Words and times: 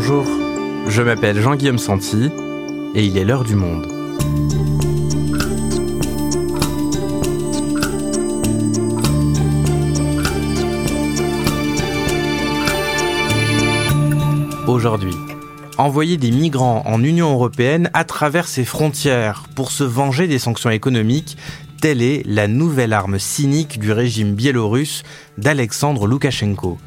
Bonjour, 0.00 0.28
je 0.86 1.02
m'appelle 1.02 1.42
Jean-Guillaume 1.42 1.76
Santi 1.76 2.30
et 2.94 3.04
il 3.04 3.18
est 3.18 3.24
l'heure 3.24 3.42
du 3.42 3.56
monde. 3.56 3.84
Aujourd'hui, 14.68 15.16
envoyer 15.78 16.16
des 16.16 16.30
migrants 16.30 16.84
en 16.86 17.02
Union 17.02 17.32
européenne 17.32 17.90
à 17.92 18.04
travers 18.04 18.46
ses 18.46 18.64
frontières 18.64 19.48
pour 19.56 19.72
se 19.72 19.82
venger 19.82 20.28
des 20.28 20.38
sanctions 20.38 20.70
économiques, 20.70 21.36
telle 21.80 22.02
est 22.02 22.22
la 22.24 22.46
nouvelle 22.46 22.92
arme 22.92 23.18
cynique 23.18 23.80
du 23.80 23.90
régime 23.90 24.34
biélorusse 24.34 25.02
d'Alexandre 25.38 26.06
Loukachenko. 26.06 26.78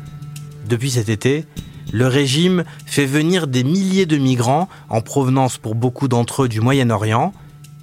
Depuis 0.70 0.91
cet 0.91 1.09
été, 1.09 1.46
le 1.91 2.08
régime 2.08 2.63
fait 2.86 3.05
venir 3.05 3.48
des 3.48 3.63
milliers 3.63 4.05
de 4.05 4.18
migrants 4.18 4.70
en 4.90 5.02
provenance 5.02 5.58
pour 5.58 5.76
beaucoup 5.76 6.08
d'entre 6.08 6.44
eux 6.44 6.50
du 6.50 6.62
Moyen-Orient. 6.62 7.34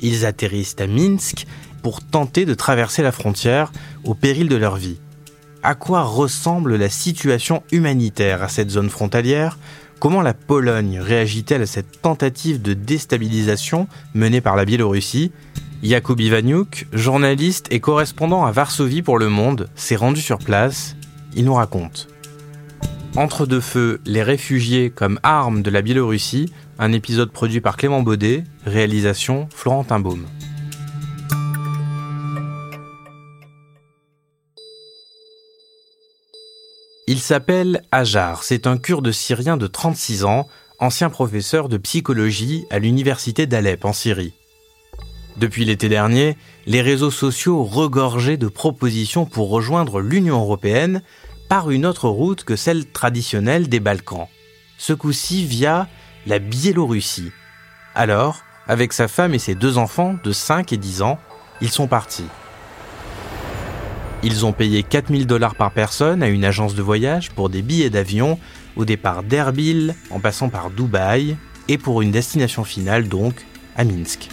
Ils 0.01 0.25
atterrissent 0.25 0.77
à 0.79 0.87
Minsk 0.87 1.47
pour 1.83 2.03
tenter 2.03 2.45
de 2.45 2.55
traverser 2.55 3.03
la 3.03 3.13
frontière 3.13 3.73
au 4.05 4.15
péril 4.15 4.49
de 4.49 4.57
leur 4.57 4.77
vie. 4.77 4.99
À 5.63 5.75
quoi 5.75 6.03
ressemble 6.03 6.77
la 6.77 6.89
situation 6.89 7.63
humanitaire 7.73 8.43
à 8.43 8.49
cette 8.49 8.71
zone 8.71 8.91
frontalière? 8.91 9.59
Comment 9.99 10.23
la 10.23 10.35
Pologne 10.35 11.01
réagit-elle 11.01 11.63
à 11.63 11.67
cette 11.67 12.01
tentative 12.01 12.63
de 12.63 12.73
déstabilisation 12.73 13.89
menée 14.15 14.41
par 14.41 14.57
la 14.57 14.65
Biélorussie? 14.65 15.33
Jakub 15.83 16.21
Ivaniuk, 16.21 16.87
journaliste 16.93 17.67
et 17.71 17.81
correspondant 17.81 18.45
à 18.45 18.53
Varsovie 18.53 19.03
pour 19.03 19.19
Le 19.19 19.29
Monde, 19.29 19.69
s'est 19.75 19.97
rendu 19.97 20.21
sur 20.21 20.39
place. 20.39 20.97
Il 21.35 21.45
nous 21.45 21.55
raconte. 21.55 22.09
Entre 23.19 23.47
deux 23.47 23.61
feux, 23.61 24.01
les 24.07 24.23
réfugiés 24.23 24.91
comme 24.91 25.19
armes 25.25 25.63
de 25.63 25.71
la 25.73 25.83
Biélorussie, 25.83 26.53
un 26.79 26.93
épisode 26.93 27.33
produit 27.33 27.61
par 27.61 27.77
Clément 27.77 28.01
Baudet, 28.01 28.45
réalisation 28.65 29.49
Florentin 29.53 29.99
Baume. 29.99 30.25
Il 37.09 37.19
s'appelle 37.19 37.83
Ajar, 37.91 38.45
c'est 38.45 38.69
un 38.69 38.79
kurde 38.79 39.11
syrien 39.11 39.57
de 39.57 39.67
36 39.67 40.23
ans, 40.23 40.47
ancien 40.79 41.11
professeur 41.11 41.69
de 41.69 41.77
psychologie 41.77 42.67
à 42.71 42.79
l'université 42.79 43.47
d'Alep 43.49 43.85
en 43.85 43.93
Syrie. 43.93 44.33
Depuis 45.37 45.65
l'été 45.65 45.89
dernier, 45.89 46.37
les 46.67 46.83
réseaux 46.83 47.11
sociaux 47.11 47.65
regorgeaient 47.65 48.37
de 48.37 48.47
propositions 48.47 49.27
pour 49.27 49.51
rejoindre 49.51 50.01
l'Union 50.01 50.39
européenne 50.41 51.03
par 51.49 51.71
une 51.71 51.87
autre 51.87 52.09
route 52.09 52.45
que 52.45 52.57
celle 52.57 52.87
traditionnelle 52.87 53.69
des 53.69 53.81
Balkans, 53.81 54.29
ce 54.77 54.93
coup-ci 54.93 55.45
via 55.45 55.89
la 56.27 56.39
Biélorussie. 56.39 57.33
Alors, 57.95 58.43
avec 58.67 58.93
sa 58.93 59.09
femme 59.09 59.35
et 59.35 59.39
ses 59.39 59.55
deux 59.55 59.79
enfants 59.79 60.17
de 60.23 60.33
5 60.33 60.73
et 60.73 60.77
10 60.77 61.03
ans, 61.03 61.19
ils 61.61 61.71
sont 61.71 61.87
partis. 61.87 62.27
Ils 64.23 64.45
ont 64.45 64.53
payé 64.53 64.83
4000 64.83 65.27
dollars 65.27 65.55
par 65.55 65.71
personne 65.71 66.23
à 66.23 66.29
une 66.29 66.45
agence 66.45 66.75
de 66.75 66.83
voyage 66.83 67.31
pour 67.31 67.49
des 67.49 67.63
billets 67.63 67.91
d'avion 67.91 68.39
au 68.77 68.85
départ 68.85 69.23
d'Erbil 69.23 69.95
en 70.11 70.21
passant 70.21 70.49
par 70.49 70.71
Dubaï 70.71 71.37
et 71.69 71.79
pour 71.79 72.03
une 72.03 72.11
destination 72.11 72.65
finale 72.65 73.09
donc 73.09 73.47
à 73.77 73.85
Minsk. 73.85 74.29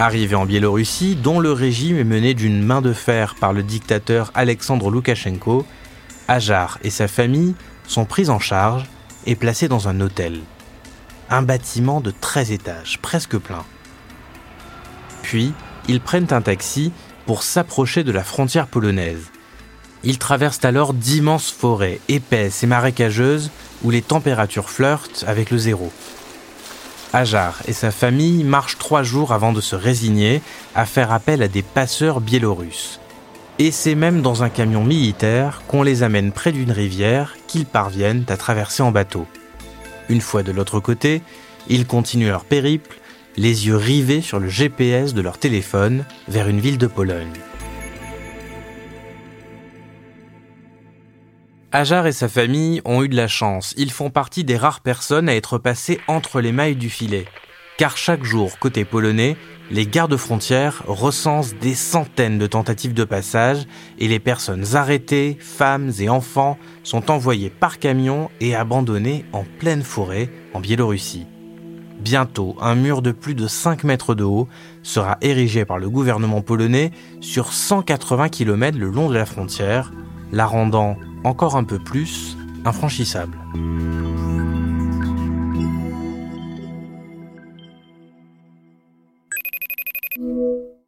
Arrivés 0.00 0.34
en 0.34 0.46
Biélorussie, 0.46 1.14
dont 1.14 1.40
le 1.40 1.52
régime 1.52 1.98
est 1.98 2.04
mené 2.04 2.32
d'une 2.32 2.62
main 2.62 2.80
de 2.80 2.94
fer 2.94 3.34
par 3.38 3.52
le 3.52 3.62
dictateur 3.62 4.30
Alexandre 4.32 4.90
Loukachenko, 4.90 5.66
Ajar 6.26 6.78
et 6.82 6.88
sa 6.88 7.06
famille 7.06 7.54
sont 7.86 8.06
pris 8.06 8.30
en 8.30 8.38
charge 8.38 8.86
et 9.26 9.36
placés 9.36 9.68
dans 9.68 9.88
un 9.88 10.00
hôtel. 10.00 10.40
Un 11.28 11.42
bâtiment 11.42 12.00
de 12.00 12.14
13 12.18 12.50
étages, 12.50 12.98
presque 13.02 13.36
plein. 13.36 13.62
Puis, 15.20 15.52
ils 15.86 16.00
prennent 16.00 16.32
un 16.32 16.40
taxi 16.40 16.92
pour 17.26 17.42
s'approcher 17.42 18.02
de 18.02 18.10
la 18.10 18.24
frontière 18.24 18.68
polonaise. 18.68 19.26
Ils 20.02 20.18
traversent 20.18 20.64
alors 20.64 20.94
d'immenses 20.94 21.50
forêts 21.50 22.00
épaisses 22.08 22.62
et 22.62 22.66
marécageuses 22.66 23.50
où 23.82 23.90
les 23.90 24.00
températures 24.00 24.70
flirtent 24.70 25.26
avec 25.28 25.50
le 25.50 25.58
zéro. 25.58 25.92
Ajar 27.12 27.60
et 27.66 27.72
sa 27.72 27.90
famille 27.90 28.44
marchent 28.44 28.78
trois 28.78 29.02
jours 29.02 29.32
avant 29.32 29.52
de 29.52 29.60
se 29.60 29.74
résigner 29.74 30.42
à 30.74 30.86
faire 30.86 31.12
appel 31.12 31.42
à 31.42 31.48
des 31.48 31.62
passeurs 31.62 32.20
biélorusses. 32.20 33.00
Et 33.58 33.72
c'est 33.72 33.94
même 33.94 34.22
dans 34.22 34.42
un 34.42 34.48
camion 34.48 34.84
militaire 34.84 35.62
qu'on 35.66 35.82
les 35.82 36.02
amène 36.02 36.32
près 36.32 36.52
d'une 36.52 36.70
rivière 36.70 37.36
qu'ils 37.46 37.66
parviennent 37.66 38.24
à 38.28 38.36
traverser 38.36 38.82
en 38.82 38.92
bateau. 38.92 39.26
Une 40.08 40.20
fois 40.20 40.42
de 40.42 40.52
l'autre 40.52 40.80
côté, 40.80 41.20
ils 41.68 41.86
continuent 41.86 42.28
leur 42.28 42.44
périple, 42.44 42.98
les 43.36 43.66
yeux 43.66 43.76
rivés 43.76 44.22
sur 44.22 44.38
le 44.38 44.48
GPS 44.48 45.12
de 45.12 45.20
leur 45.20 45.38
téléphone 45.38 46.04
vers 46.28 46.48
une 46.48 46.60
ville 46.60 46.78
de 46.78 46.86
Pologne. 46.86 47.28
Ajar 51.72 52.08
et 52.08 52.12
sa 52.12 52.28
famille 52.28 52.82
ont 52.84 53.04
eu 53.04 53.08
de 53.08 53.14
la 53.14 53.28
chance. 53.28 53.74
Ils 53.76 53.92
font 53.92 54.10
partie 54.10 54.42
des 54.42 54.56
rares 54.56 54.80
personnes 54.80 55.28
à 55.28 55.36
être 55.36 55.56
passées 55.56 56.00
entre 56.08 56.40
les 56.40 56.50
mailles 56.50 56.74
du 56.74 56.90
filet. 56.90 57.26
Car 57.78 57.96
chaque 57.96 58.24
jour, 58.24 58.58
côté 58.58 58.84
polonais, 58.84 59.36
les 59.70 59.86
gardes 59.86 60.16
frontières 60.16 60.82
recensent 60.88 61.54
des 61.54 61.76
centaines 61.76 62.38
de 62.38 62.48
tentatives 62.48 62.92
de 62.92 63.04
passage 63.04 63.68
et 64.00 64.08
les 64.08 64.18
personnes 64.18 64.74
arrêtées, 64.74 65.36
femmes 65.38 65.92
et 66.00 66.08
enfants, 66.08 66.58
sont 66.82 67.08
envoyées 67.08 67.50
par 67.50 67.78
camion 67.78 68.30
et 68.40 68.56
abandonnées 68.56 69.24
en 69.32 69.44
pleine 69.60 69.84
forêt 69.84 70.28
en 70.54 70.60
Biélorussie. 70.60 71.28
Bientôt, 72.00 72.56
un 72.60 72.74
mur 72.74 73.00
de 73.00 73.12
plus 73.12 73.36
de 73.36 73.46
5 73.46 73.84
mètres 73.84 74.16
de 74.16 74.24
haut 74.24 74.48
sera 74.82 75.18
érigé 75.20 75.64
par 75.64 75.78
le 75.78 75.88
gouvernement 75.88 76.40
polonais 76.40 76.90
sur 77.20 77.52
180 77.52 78.28
km 78.28 78.76
le 78.76 78.90
long 78.90 79.08
de 79.08 79.14
la 79.14 79.24
frontière, 79.26 79.92
la 80.32 80.46
rendant 80.46 80.96
encore 81.24 81.56
un 81.56 81.64
peu 81.64 81.78
plus 81.78 82.36
infranchissable. 82.64 83.38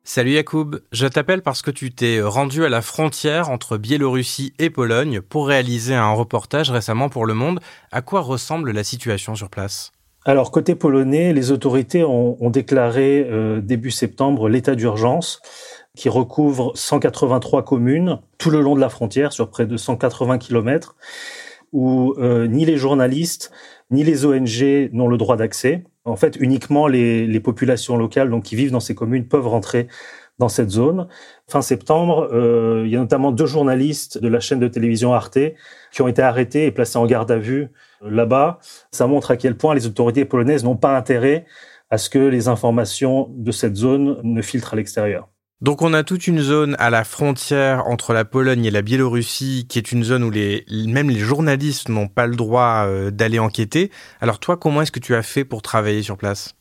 Salut 0.05 0.33
Yacoub, 0.33 0.81
je 0.93 1.07
t'appelle 1.07 1.41
parce 1.41 1.63
que 1.63 1.71
tu 1.71 1.91
t'es 1.91 2.21
rendu 2.21 2.65
à 2.65 2.69
la 2.69 2.83
frontière 2.83 3.49
entre 3.49 3.79
Biélorussie 3.79 4.53
et 4.59 4.69
Pologne 4.69 5.23
pour 5.23 5.49
réaliser 5.49 5.95
un 5.95 6.13
reportage 6.13 6.71
récemment 6.71 7.09
pour 7.09 7.25
Le 7.25 7.33
Monde. 7.33 7.61
À 7.93 8.03
quoi 8.03 8.21
ressemble 8.21 8.73
la 8.73 8.85
situation 8.85 9.35
sur 9.35 9.49
place? 9.49 9.93
Alors 10.25 10.51
côté 10.51 10.75
polonais, 10.75 11.33
les 11.33 11.51
autorités 11.51 12.05
ont, 12.05 12.51
déclaré 12.51 13.27
euh, 13.29 13.61
début 13.61 13.91
septembre 13.91 14.49
l'état 14.49 14.75
d'urgence 14.75 15.41
qui 15.97 16.09
recouvre 16.09 16.73
183 16.75 17.65
communes 17.65 18.21
tout 18.39 18.51
le 18.51 18.61
long 18.61 18.75
de 18.75 18.81
la 18.81 18.89
frontière 18.89 19.33
sur 19.33 19.51
près 19.51 19.67
de 19.67 19.77
180 19.77 20.39
kilomètres 20.39 20.97
où 21.73 22.15
euh, 22.19 22.47
ni 22.47 22.65
les 22.65 22.77
journalistes 22.77 23.51
ni 23.91 24.05
les 24.05 24.25
ONG 24.25 24.91
n'ont 24.93 25.09
le 25.09 25.19
droit 25.19 25.37
d'accès. 25.37 25.85
En 26.05 26.17
fait, 26.17 26.37
uniquement 26.41 26.87
les, 26.87 27.27
les, 27.27 27.41
populations 27.41 27.97
locales 27.97 28.31
donc 28.31 28.45
qui 28.45 28.57
vivent 28.57 28.71
dans 28.71 28.81
ces 28.81 28.95
communes 28.95 29.29
peuvent 29.29 29.47
rentrer 29.47 29.87
dans 30.39 30.49
cette 30.49 30.71
zone. 30.71 31.09
Fin 31.47 31.63
septembre, 31.63 32.29
euh, 32.33 32.83
il 32.87 32.91
y 32.91 32.97
a 32.97 32.99
notamment 32.99 33.33
deux 33.33 33.47
journalistes 33.47 34.19
de 34.19 34.29
la 34.29 34.41
chaîne 34.41 34.61
de 34.61 34.69
télévision 34.69 35.13
Arte 35.13 35.39
qui 35.93 36.03
ont 36.03 36.09
été 36.09 36.23
arrêtés 36.23 36.67
et 36.67 36.71
placés 36.71 36.99
en 36.99 37.07
garde 37.07 37.31
à 37.31 37.39
vue 37.39 37.69
euh, 38.03 38.11
là-bas. 38.11 38.59
Ça 38.91 39.07
montre 39.07 39.31
à 39.31 39.37
quel 39.37 39.57
point 39.57 39.75
les 39.75 39.87
autorités 39.87 40.25
polonaises 40.25 40.65
n'ont 40.65 40.77
pas 40.77 40.97
intérêt 40.97 41.47
à 41.91 41.99
ce 41.99 42.09
que 42.09 42.19
les 42.19 42.49
informations 42.49 43.29
de 43.37 43.53
cette 43.53 43.77
zone 43.77 44.19
ne 44.23 44.43
filtrent 44.43 44.73
à 44.73 44.77
l'extérieur. 44.77 45.29
Donc 45.63 45.81
on 45.81 45.95
a 45.95 46.03
toute 46.03 46.27
une 46.27 46.41
zone 46.41 46.75
à 46.81 46.91
la 46.91 47.05
frontière 47.05 47.87
entre 47.87 48.13
la 48.13 48.25
Pologne 48.25 48.65
et 48.65 48.73
la 48.73 48.83
Biélorussie 48.83 49.65
qui 49.69 49.79
est 49.79 49.93
une 49.93 50.03
zone 50.03 50.25
où 50.25 50.31
les, 50.31 50.67
même 50.89 51.09
les 51.09 51.21
journalistes 51.21 51.89
n'ont 51.89 52.09
pas 52.09 52.27
le 52.27 52.35
droit 52.35 52.87
euh, 52.89 53.13
d'aller 53.13 53.39
enquêter. 53.39 53.93
Alors 54.21 54.41
toi, 54.41 54.57
comment 54.57 54.83
est-ce 54.83 54.91
que 54.91 54.99
tu 54.99 55.15
as 55.15 55.23
fait 55.23 55.45
pour 55.45 55.63
travailler 55.63 56.03
sur 56.03 56.17
place? 56.17 56.57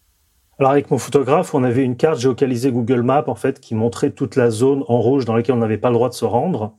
Alors 0.59 0.73
avec 0.73 0.91
mon 0.91 0.99
photographe, 0.99 1.55
on 1.55 1.63
avait 1.63 1.83
une 1.83 1.97
carte 1.97 2.19
géocalisée 2.19 2.71
Google 2.71 3.01
Maps 3.01 3.23
en 3.25 3.33
fait 3.33 3.59
qui 3.59 3.73
montrait 3.73 4.11
toute 4.11 4.35
la 4.35 4.51
zone 4.51 4.83
en 4.87 5.01
rouge 5.01 5.25
dans 5.25 5.35
laquelle 5.35 5.55
on 5.55 5.59
n'avait 5.59 5.79
pas 5.79 5.89
le 5.89 5.95
droit 5.95 6.09
de 6.09 6.13
se 6.13 6.25
rendre. 6.25 6.75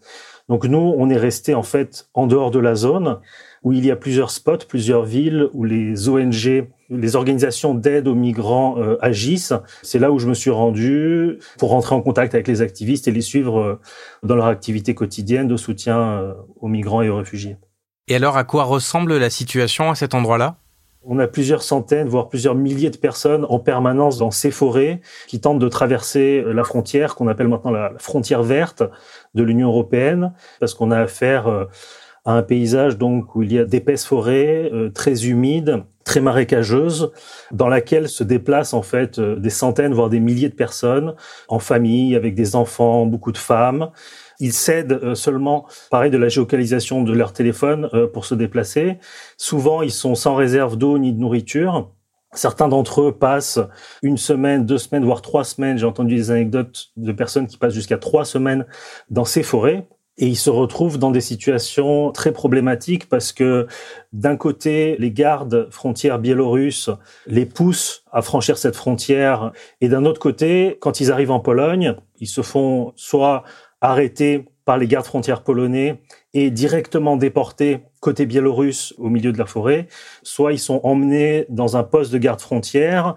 Donc 0.48 0.64
nous, 0.64 0.94
on 0.96 1.10
est 1.10 1.16
resté 1.16 1.56
en 1.56 1.64
fait 1.64 2.08
en 2.14 2.28
dehors 2.28 2.52
de 2.52 2.60
la 2.60 2.76
zone 2.76 3.18
où 3.62 3.72
il 3.72 3.86
y 3.86 3.90
a 3.90 3.96
plusieurs 3.96 4.30
spots, 4.30 4.66
plusieurs 4.68 5.04
villes 5.04 5.48
où 5.52 5.64
les 5.64 6.08
ONG, 6.08 6.66
les 6.90 7.16
organisations 7.16 7.74
d'aide 7.74 8.08
aux 8.08 8.14
migrants 8.14 8.76
euh, 8.78 8.96
agissent. 9.00 9.54
C'est 9.82 9.98
là 9.98 10.10
où 10.10 10.18
je 10.18 10.28
me 10.28 10.34
suis 10.34 10.50
rendu 10.50 11.38
pour 11.58 11.70
rentrer 11.70 11.94
en 11.94 12.02
contact 12.02 12.34
avec 12.34 12.48
les 12.48 12.60
activistes 12.60 13.08
et 13.08 13.12
les 13.12 13.20
suivre 13.20 13.60
euh, 13.60 13.80
dans 14.22 14.34
leur 14.34 14.46
activité 14.46 14.94
quotidienne 14.94 15.48
de 15.48 15.56
soutien 15.56 15.98
euh, 15.98 16.34
aux 16.60 16.68
migrants 16.68 17.02
et 17.02 17.08
aux 17.08 17.16
réfugiés. 17.16 17.56
Et 18.08 18.16
alors, 18.16 18.36
à 18.36 18.44
quoi 18.44 18.64
ressemble 18.64 19.16
la 19.16 19.30
situation 19.30 19.90
à 19.90 19.94
cet 19.94 20.12
endroit-là? 20.14 20.56
On 21.04 21.18
a 21.18 21.26
plusieurs 21.26 21.62
centaines, 21.62 22.08
voire 22.08 22.28
plusieurs 22.28 22.54
milliers 22.54 22.90
de 22.90 22.96
personnes 22.96 23.44
en 23.48 23.58
permanence 23.58 24.18
dans 24.18 24.30
ces 24.30 24.52
forêts 24.52 25.00
qui 25.26 25.40
tentent 25.40 25.58
de 25.58 25.68
traverser 25.68 26.44
la 26.46 26.62
frontière 26.62 27.16
qu'on 27.16 27.26
appelle 27.26 27.48
maintenant 27.48 27.72
la 27.72 27.92
frontière 27.98 28.44
verte 28.44 28.84
de 29.34 29.42
l'Union 29.42 29.68
européenne, 29.68 30.32
parce 30.60 30.74
qu'on 30.74 30.92
a 30.92 30.98
affaire 31.00 31.66
à 32.24 32.32
un 32.34 32.42
paysage 32.42 32.98
donc 32.98 33.34
où 33.34 33.42
il 33.42 33.52
y 33.52 33.58
a 33.58 33.64
d'épaisses 33.64 34.04
forêts 34.04 34.70
euh, 34.72 34.90
très 34.90 35.26
humides, 35.26 35.84
très 36.04 36.20
marécageuses, 36.20 37.12
dans 37.50 37.68
laquelle 37.68 38.08
se 38.08 38.24
déplacent 38.24 38.74
en 38.74 38.82
fait 38.82 39.18
euh, 39.18 39.36
des 39.36 39.50
centaines 39.50 39.92
voire 39.92 40.08
des 40.08 40.20
milliers 40.20 40.48
de 40.48 40.54
personnes 40.54 41.14
en 41.48 41.58
famille 41.58 42.14
avec 42.14 42.34
des 42.34 42.54
enfants, 42.54 43.06
beaucoup 43.06 43.32
de 43.32 43.38
femmes. 43.38 43.90
Ils 44.38 44.52
cèdent 44.52 45.00
euh, 45.02 45.14
seulement, 45.14 45.66
pareil, 45.90 46.10
de 46.10 46.18
la 46.18 46.28
géocalisation 46.28 47.02
de 47.02 47.12
leur 47.12 47.32
téléphone 47.32 47.88
pour 48.12 48.24
se 48.24 48.34
déplacer. 48.34 48.98
Souvent, 49.36 49.82
ils 49.82 49.92
sont 49.92 50.14
sans 50.14 50.34
réserve 50.34 50.76
d'eau 50.76 50.98
ni 50.98 51.12
de 51.12 51.18
nourriture. 51.18 51.90
Certains 52.34 52.68
d'entre 52.68 53.02
eux 53.02 53.12
passent 53.12 53.60
une 54.02 54.16
semaine, 54.16 54.64
deux 54.64 54.78
semaines, 54.78 55.04
voire 55.04 55.20
trois 55.20 55.44
semaines. 55.44 55.76
J'ai 55.76 55.84
entendu 55.84 56.16
des 56.16 56.30
anecdotes 56.30 56.90
de 56.96 57.12
personnes 57.12 57.46
qui 57.46 57.58
passent 57.58 57.74
jusqu'à 57.74 57.98
trois 57.98 58.24
semaines 58.24 58.64
dans 59.10 59.26
ces 59.26 59.42
forêts. 59.42 59.86
Et 60.18 60.26
ils 60.26 60.36
se 60.36 60.50
retrouvent 60.50 60.98
dans 60.98 61.10
des 61.10 61.22
situations 61.22 62.12
très 62.12 62.32
problématiques 62.32 63.08
parce 63.08 63.32
que 63.32 63.66
d'un 64.12 64.36
côté, 64.36 64.96
les 64.98 65.10
gardes 65.10 65.68
frontières 65.70 66.18
biélorusses 66.18 66.90
les 67.26 67.46
poussent 67.46 68.04
à 68.12 68.20
franchir 68.20 68.58
cette 68.58 68.76
frontière 68.76 69.52
et 69.80 69.88
d'un 69.88 70.04
autre 70.04 70.20
côté, 70.20 70.76
quand 70.80 71.00
ils 71.00 71.10
arrivent 71.10 71.30
en 71.30 71.40
Pologne, 71.40 71.96
ils 72.20 72.28
se 72.28 72.42
font 72.42 72.92
soit 72.94 73.42
arrêter 73.80 74.44
par 74.64 74.78
les 74.78 74.86
gardes 74.86 75.06
frontières 75.06 75.42
polonais 75.42 76.00
et 76.34 76.50
directement 76.50 77.16
déportés 77.16 77.80
côté 78.00 78.26
biélorusse 78.26 78.94
au 78.98 79.08
milieu 79.08 79.32
de 79.32 79.38
la 79.38 79.46
forêt, 79.46 79.88
soit 80.22 80.52
ils 80.52 80.58
sont 80.58 80.80
emmenés 80.82 81.46
dans 81.48 81.76
un 81.76 81.84
poste 81.84 82.12
de 82.12 82.18
garde 82.18 82.40
frontière 82.40 83.16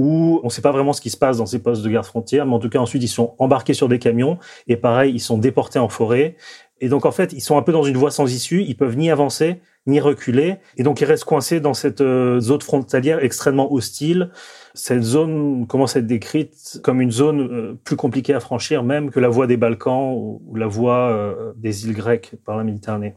où 0.00 0.40
on 0.42 0.46
ne 0.46 0.50
sait 0.50 0.62
pas 0.62 0.72
vraiment 0.72 0.94
ce 0.94 1.02
qui 1.02 1.10
se 1.10 1.18
passe 1.18 1.36
dans 1.36 1.46
ces 1.46 1.58
postes 1.58 1.82
de 1.82 1.90
garde 1.90 2.06
frontière, 2.06 2.46
mais 2.46 2.54
en 2.54 2.58
tout 2.58 2.70
cas 2.70 2.78
ensuite 2.78 3.02
ils 3.02 3.08
sont 3.08 3.34
embarqués 3.38 3.74
sur 3.74 3.86
des 3.86 3.98
camions 3.98 4.38
et 4.66 4.76
pareil 4.76 5.12
ils 5.14 5.20
sont 5.20 5.36
déportés 5.36 5.78
en 5.78 5.90
forêt. 5.90 6.36
Et 6.80 6.88
donc 6.88 7.04
en 7.04 7.12
fait 7.12 7.34
ils 7.34 7.42
sont 7.42 7.58
un 7.58 7.62
peu 7.62 7.72
dans 7.72 7.82
une 7.82 7.98
voie 7.98 8.10
sans 8.10 8.32
issue, 8.32 8.62
ils 8.62 8.76
peuvent 8.76 8.96
ni 8.96 9.10
avancer 9.10 9.60
ni 9.86 10.00
reculer, 10.00 10.56
et 10.76 10.82
donc 10.82 11.00
ils 11.00 11.06
restent 11.06 11.24
coincés 11.24 11.58
dans 11.58 11.74
cette 11.74 12.00
euh, 12.02 12.38
zone 12.38 12.60
frontalière 12.60 13.24
extrêmement 13.24 13.72
hostile. 13.72 14.30
Cette 14.74 15.02
zone 15.02 15.66
commence 15.66 15.96
à 15.96 16.00
être 16.00 16.06
décrite 16.06 16.80
comme 16.82 17.00
une 17.00 17.10
zone 17.10 17.40
euh, 17.40 17.74
plus 17.82 17.96
compliquée 17.96 18.34
à 18.34 18.40
franchir 18.40 18.84
même 18.84 19.10
que 19.10 19.20
la 19.20 19.28
voie 19.28 19.46
des 19.46 19.56
Balkans 19.56 20.14
ou 20.14 20.54
la 20.54 20.66
voie 20.66 21.10
euh, 21.10 21.52
des 21.56 21.86
îles 21.86 21.94
grecques 21.94 22.34
par 22.44 22.56
la 22.56 22.64
Méditerranée. 22.64 23.14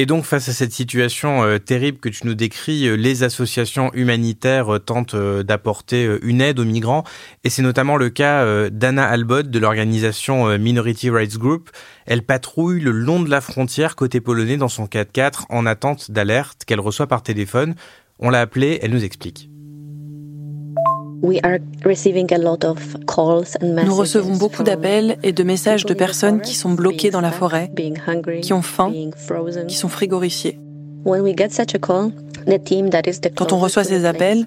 Et 0.00 0.06
donc, 0.06 0.24
face 0.24 0.48
à 0.48 0.52
cette 0.52 0.70
situation 0.70 1.42
euh, 1.42 1.58
terrible 1.58 1.98
que 1.98 2.08
tu 2.08 2.24
nous 2.24 2.36
décris, 2.36 2.86
euh, 2.86 2.94
les 2.94 3.24
associations 3.24 3.92
humanitaires 3.94 4.76
euh, 4.76 4.78
tentent 4.78 5.16
d'apporter 5.16 6.08
une 6.22 6.40
aide 6.40 6.60
aux 6.60 6.64
migrants. 6.64 7.02
Et 7.42 7.50
c'est 7.50 7.62
notamment 7.62 7.96
le 7.96 8.08
cas 8.08 8.70
d'Anna 8.70 9.04
Albot 9.04 9.42
de 9.42 9.58
l'organisation 9.58 10.56
Minority 10.56 11.10
Rights 11.10 11.36
Group. 11.36 11.70
Elle 12.06 12.22
patrouille 12.22 12.80
le 12.80 12.92
long 12.92 13.20
de 13.20 13.28
la 13.28 13.40
frontière 13.40 13.96
côté 13.96 14.20
polonais 14.20 14.56
dans 14.56 14.68
son 14.68 14.86
4x4 14.86 15.46
en 15.48 15.66
attente 15.66 16.12
d'alerte 16.12 16.64
qu'elle 16.64 16.80
reçoit 16.80 17.08
par 17.08 17.24
téléphone. 17.24 17.74
On 18.20 18.30
l'a 18.30 18.40
appelée, 18.40 18.78
elle 18.82 18.92
nous 18.92 19.04
explique. 19.04 19.50
Nous 21.22 21.38
recevons 23.94 24.36
beaucoup 24.36 24.62
d'appels 24.62 25.18
et 25.22 25.32
de 25.32 25.42
messages 25.42 25.84
de 25.84 25.94
personnes 25.94 26.40
qui 26.40 26.54
sont 26.54 26.70
bloquées 26.70 27.10
dans 27.10 27.20
la 27.20 27.32
forêt, 27.32 27.72
qui 28.42 28.52
ont 28.52 28.62
faim, 28.62 28.92
qui 29.66 29.76
sont 29.76 29.88
frigorifiées. 29.88 30.60
Quand 33.36 33.52
on 33.52 33.58
reçoit 33.58 33.84
ces 33.84 34.04
appels, 34.04 34.46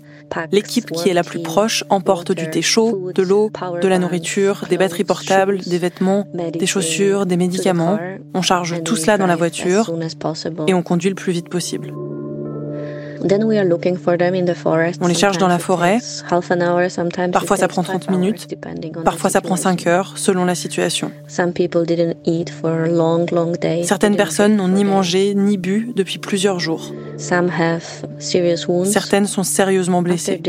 l'équipe 0.52 0.92
qui 0.92 1.10
est 1.10 1.14
la 1.14 1.24
plus 1.24 1.42
proche 1.42 1.84
emporte 1.90 2.32
du 2.32 2.50
thé 2.50 2.62
chaud, 2.62 3.12
de 3.14 3.22
l'eau, 3.22 3.52
de 3.82 3.88
la 3.88 4.00
nourriture, 4.00 4.66
des 4.70 4.78
batteries 4.78 5.04
portables, 5.04 5.60
des 5.60 5.78
vêtements, 5.78 6.26
des 6.34 6.66
chaussures, 6.66 7.26
des 7.26 7.38
médicaments. 7.38 8.00
On 8.34 8.42
charge 8.42 8.84
tout 8.84 8.96
cela 8.96 9.18
dans 9.18 9.28
la 9.28 9.36
voiture 9.36 9.94
et 10.68 10.74
on 10.74 10.84
conduit 10.84 11.10
le 11.10 11.16
plus 11.16 11.34
vite 11.34 11.50
possible. 11.50 11.94
On 15.02 15.08
les 15.08 15.14
cherche 15.14 15.38
dans 15.38 15.48
la 15.48 15.60
forêt. 15.60 16.00
Parfois 17.32 17.58
ça 17.58 17.68
prend 17.68 17.84
30 17.84 18.10
minutes, 18.10 18.48
parfois 19.04 19.30
ça 19.30 19.42
prend 19.42 19.56
5 19.56 19.88
heures, 19.88 20.14
selon 20.18 20.44
la 20.46 20.56
situation. 20.56 21.12
Certaines 23.84 24.16
personnes 24.16 24.56
n'ont 24.56 24.68
ni 24.70 24.84
mangé 24.84 25.34
ni 25.36 25.58
bu 25.58 25.92
depuis 25.96 26.18
plusieurs 26.18 26.60
jours. 26.60 26.92
Certaines 28.86 29.28
sont 29.28 29.44
sérieusement 29.44 30.02
blessées. 30.02 30.42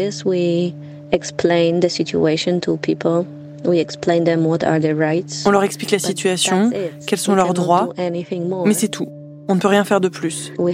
On 5.47 5.51
leur 5.51 5.63
explique 5.63 5.91
la 5.91 5.99
situation, 5.99 6.71
quels 7.07 7.19
sont 7.19 7.35
leurs 7.35 7.55
droits, 7.55 7.91
mais 8.67 8.75
c'est 8.75 8.89
tout. 8.89 9.09
On 9.53 9.57
ne 9.57 9.61
peut 9.61 9.69
rien 9.69 9.85
faire 9.85 10.01
de 10.01 10.09
plus. 10.09 10.51
On 10.59 10.65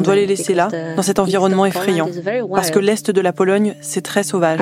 doit 0.00 0.14
les 0.14 0.26
laisser 0.26 0.54
là, 0.54 0.68
dans 0.96 1.02
cet 1.02 1.18
environnement 1.18 1.66
effrayant, 1.66 2.08
parce 2.54 2.70
que 2.70 2.78
l'Est 2.78 3.10
de 3.10 3.20
la 3.20 3.34
Pologne, 3.34 3.74
c'est 3.82 4.00
très 4.00 4.22
sauvage. 4.22 4.60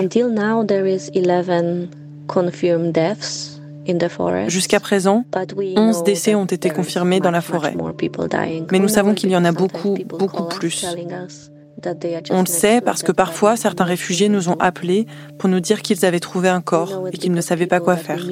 Jusqu'à 4.49 4.81
présent, 4.81 5.25
11 5.77 6.03
décès 6.03 6.35
ont 6.35 6.45
été 6.45 6.71
confirmés 6.71 7.21
dans 7.21 7.31
la 7.31 7.41
forêt. 7.41 7.77
Mais 8.73 8.81
nous 8.81 8.89
savons 8.89 9.15
qu'il 9.15 9.31
y 9.31 9.37
en 9.37 9.45
a 9.45 9.53
beaucoup, 9.53 9.97
beaucoup 10.09 10.49
plus. 10.49 10.85
On 12.31 12.41
le 12.41 12.47
sait 12.47 12.81
parce 12.81 13.03
que 13.03 13.13
parfois 13.13 13.57
certains 13.57 13.85
réfugiés 13.85 14.29
nous 14.29 14.49
ont 14.49 14.57
appelés 14.59 15.07
pour 15.39 15.49
nous 15.49 15.61
dire 15.61 15.83
qu'ils 15.83 16.05
avaient 16.05 16.21
trouvé 16.21 16.49
un 16.49 16.61
corps 16.61 17.09
et 17.13 17.17
qu'ils 17.17 17.33
ne 17.33 17.41
savaient 17.41 17.67
pas 17.67 17.81
quoi 17.81 17.97
faire. 17.97 18.25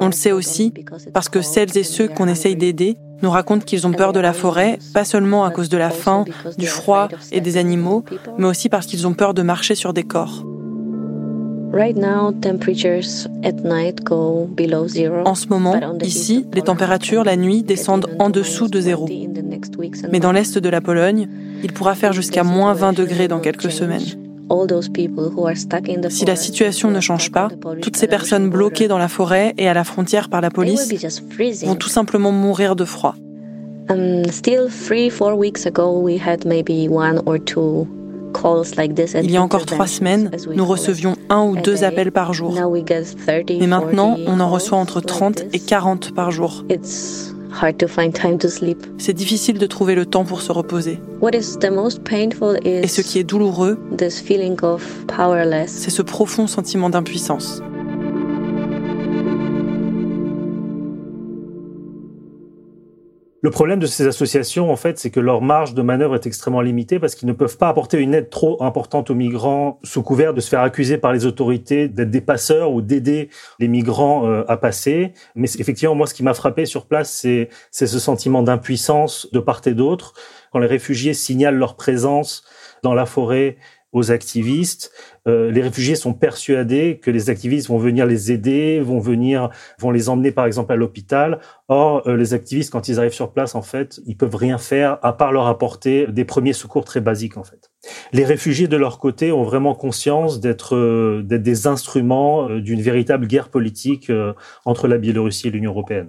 On 0.00 0.06
le 0.06 0.12
sait 0.12 0.32
aussi 0.32 0.74
parce 1.12 1.28
que 1.28 1.42
celles 1.42 1.76
et 1.76 1.84
ceux 1.84 2.08
qu'on 2.08 2.28
essaye 2.28 2.56
d'aider 2.56 2.96
nous 3.22 3.30
racontent 3.30 3.64
qu'ils 3.64 3.86
ont 3.86 3.92
peur 3.92 4.12
de 4.12 4.20
la 4.20 4.32
forêt, 4.32 4.78
pas 4.94 5.04
seulement 5.04 5.44
à 5.44 5.50
cause 5.50 5.68
de 5.68 5.76
la 5.76 5.90
faim, 5.90 6.24
du 6.56 6.66
froid 6.66 7.08
et 7.32 7.40
des 7.40 7.56
animaux, 7.56 8.04
mais 8.36 8.46
aussi 8.46 8.68
parce 8.68 8.86
qu'ils 8.86 9.06
ont 9.06 9.14
peur 9.14 9.34
de 9.34 9.42
marcher 9.42 9.74
sur 9.74 9.92
des 9.92 10.04
corps. 10.04 10.44
En 15.26 15.34
ce 15.34 15.48
moment, 15.48 15.74
ici, 16.02 16.46
les 16.54 16.62
températures 16.62 17.24
la 17.24 17.36
nuit 17.36 17.62
descendent 17.62 18.08
en 18.18 18.30
dessous 18.30 18.68
de 18.68 18.80
zéro. 18.80 19.06
Mais 20.10 20.20
dans 20.20 20.32
l'est 20.32 20.58
de 20.58 20.68
la 20.68 20.80
Pologne, 20.80 21.28
il 21.62 21.72
pourra 21.72 21.94
faire 21.94 22.12
jusqu'à 22.12 22.42
moins 22.42 22.72
20 22.72 22.92
degrés 22.94 23.28
dans 23.28 23.40
quelques 23.40 23.70
semaines. 23.70 24.02
Si 26.08 26.24
la 26.24 26.36
situation 26.36 26.90
ne 26.90 27.00
change 27.00 27.30
pas, 27.30 27.48
toutes 27.82 27.96
ces 27.96 28.06
personnes 28.06 28.48
bloquées 28.48 28.88
dans 28.88 28.96
la 28.98 29.08
forêt 29.08 29.52
et 29.58 29.68
à 29.68 29.74
la 29.74 29.84
frontière 29.84 30.30
par 30.30 30.40
la 30.40 30.50
police 30.50 30.90
vont 31.64 31.74
tout 31.76 31.90
simplement 31.90 32.32
mourir 32.32 32.76
de 32.76 32.86
froid. 32.86 33.14
Il 39.22 39.30
y 39.30 39.36
a 39.36 39.42
encore 39.42 39.66
trois 39.66 39.86
semaines, 39.86 40.30
nous 40.54 40.64
recevions 40.64 41.16
un 41.28 41.42
ou 41.44 41.56
deux 41.56 41.84
appels 41.84 42.12
par 42.12 42.32
jour. 42.32 42.54
Mais 42.54 43.66
maintenant, 43.66 44.16
on 44.26 44.40
en 44.40 44.48
reçoit 44.48 44.78
entre 44.78 45.00
30 45.00 45.44
et 45.52 45.58
40 45.58 46.14
par 46.14 46.30
jour. 46.30 46.64
C'est 48.98 49.12
difficile 49.12 49.58
de 49.58 49.66
trouver 49.66 49.94
le 49.94 50.06
temps 50.06 50.24
pour 50.24 50.42
se 50.42 50.52
reposer. 50.52 50.98
Et 51.22 52.86
ce 52.86 53.00
qui 53.00 53.18
est 53.18 53.24
douloureux, 53.24 53.78
c'est 55.66 55.90
ce 55.90 56.02
profond 56.02 56.46
sentiment 56.46 56.90
d'impuissance. 56.90 57.62
Le 63.40 63.50
problème 63.50 63.78
de 63.78 63.86
ces 63.86 64.04
associations, 64.04 64.72
en 64.72 64.74
fait, 64.74 64.98
c'est 64.98 65.10
que 65.10 65.20
leur 65.20 65.42
marge 65.42 65.72
de 65.72 65.82
manœuvre 65.82 66.16
est 66.16 66.26
extrêmement 66.26 66.60
limitée 66.60 66.98
parce 66.98 67.14
qu'ils 67.14 67.28
ne 67.28 67.32
peuvent 67.32 67.56
pas 67.56 67.68
apporter 67.68 67.98
une 67.98 68.12
aide 68.12 68.30
trop 68.30 68.60
importante 68.64 69.10
aux 69.10 69.14
migrants 69.14 69.78
sous 69.84 70.02
couvert 70.02 70.34
de 70.34 70.40
se 70.40 70.48
faire 70.48 70.62
accuser 70.62 70.98
par 70.98 71.12
les 71.12 71.24
autorités 71.24 71.86
d'être 71.86 72.10
des 72.10 72.20
passeurs 72.20 72.72
ou 72.72 72.82
d'aider 72.82 73.28
les 73.60 73.68
migrants 73.68 74.26
euh, 74.26 74.42
à 74.48 74.56
passer. 74.56 75.12
Mais 75.36 75.48
effectivement, 75.56 75.94
moi, 75.94 76.08
ce 76.08 76.14
qui 76.14 76.24
m'a 76.24 76.34
frappé 76.34 76.66
sur 76.66 76.86
place, 76.86 77.12
c'est 77.12 77.48
ce 77.70 77.98
sentiment 78.00 78.42
d'impuissance 78.42 79.28
de 79.32 79.38
part 79.38 79.60
et 79.66 79.74
d'autre. 79.74 80.14
Quand 80.52 80.58
les 80.58 80.66
réfugiés 80.66 81.14
signalent 81.14 81.58
leur 81.58 81.76
présence 81.76 82.42
dans 82.82 82.94
la 82.94 83.06
forêt 83.06 83.56
aux 83.92 84.10
activistes. 84.10 84.92
Euh, 85.26 85.50
les 85.50 85.62
réfugiés 85.62 85.94
sont 85.94 86.12
persuadés 86.12 86.98
que 87.02 87.10
les 87.10 87.30
activistes 87.30 87.68
vont 87.68 87.78
venir 87.78 88.06
les 88.06 88.32
aider, 88.32 88.80
vont 88.80 88.98
venir, 88.98 89.50
vont 89.78 89.90
les 89.90 90.08
emmener 90.08 90.30
par 90.30 90.46
exemple 90.46 90.72
à 90.72 90.76
l'hôpital. 90.76 91.40
Or, 91.68 92.06
euh, 92.06 92.16
les 92.16 92.34
activistes, 92.34 92.70
quand 92.70 92.88
ils 92.88 92.98
arrivent 92.98 93.12
sur 93.12 93.32
place, 93.32 93.54
en 93.54 93.62
fait, 93.62 94.00
ils 94.06 94.16
peuvent 94.16 94.36
rien 94.36 94.58
faire 94.58 94.98
à 95.02 95.12
part 95.12 95.32
leur 95.32 95.46
apporter 95.46 96.06
des 96.06 96.24
premiers 96.24 96.52
secours 96.52 96.84
très 96.84 97.00
basiques, 97.00 97.36
en 97.36 97.44
fait. 97.44 97.70
Les 98.12 98.24
réfugiés, 98.24 98.68
de 98.68 98.76
leur 98.76 98.98
côté, 98.98 99.32
ont 99.32 99.44
vraiment 99.44 99.74
conscience 99.74 100.40
d'être 100.40 100.76
euh, 100.76 101.22
d'être 101.24 101.42
des 101.42 101.66
instruments 101.66 102.48
d'une 102.48 102.80
véritable 102.80 103.26
guerre 103.26 103.48
politique 103.48 104.12
entre 104.64 104.88
la 104.88 104.98
Biélorussie 104.98 105.48
et 105.48 105.50
l'Union 105.50 105.70
européenne. 105.70 106.08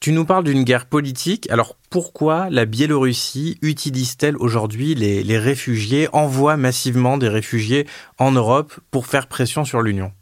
Tu 0.00 0.12
nous 0.12 0.24
parles 0.24 0.44
d'une 0.44 0.62
guerre 0.62 0.86
politique. 0.86 1.50
Alors 1.50 1.76
pourquoi 1.90 2.48
la 2.50 2.66
Biélorussie 2.66 3.58
utilise-t-elle 3.62 4.36
aujourd'hui 4.36 4.94
les, 4.94 5.38
réfugiés, 5.38 6.08
envoie 6.12 6.56
massivement 6.56 7.18
des 7.18 7.28
réfugiés 7.28 7.84
en 8.16 8.30
Europe 8.30 8.72
pour 8.92 9.06
faire 9.06 9.26
pression 9.26 9.64
sur 9.64 9.82
l'Union? 9.82 10.12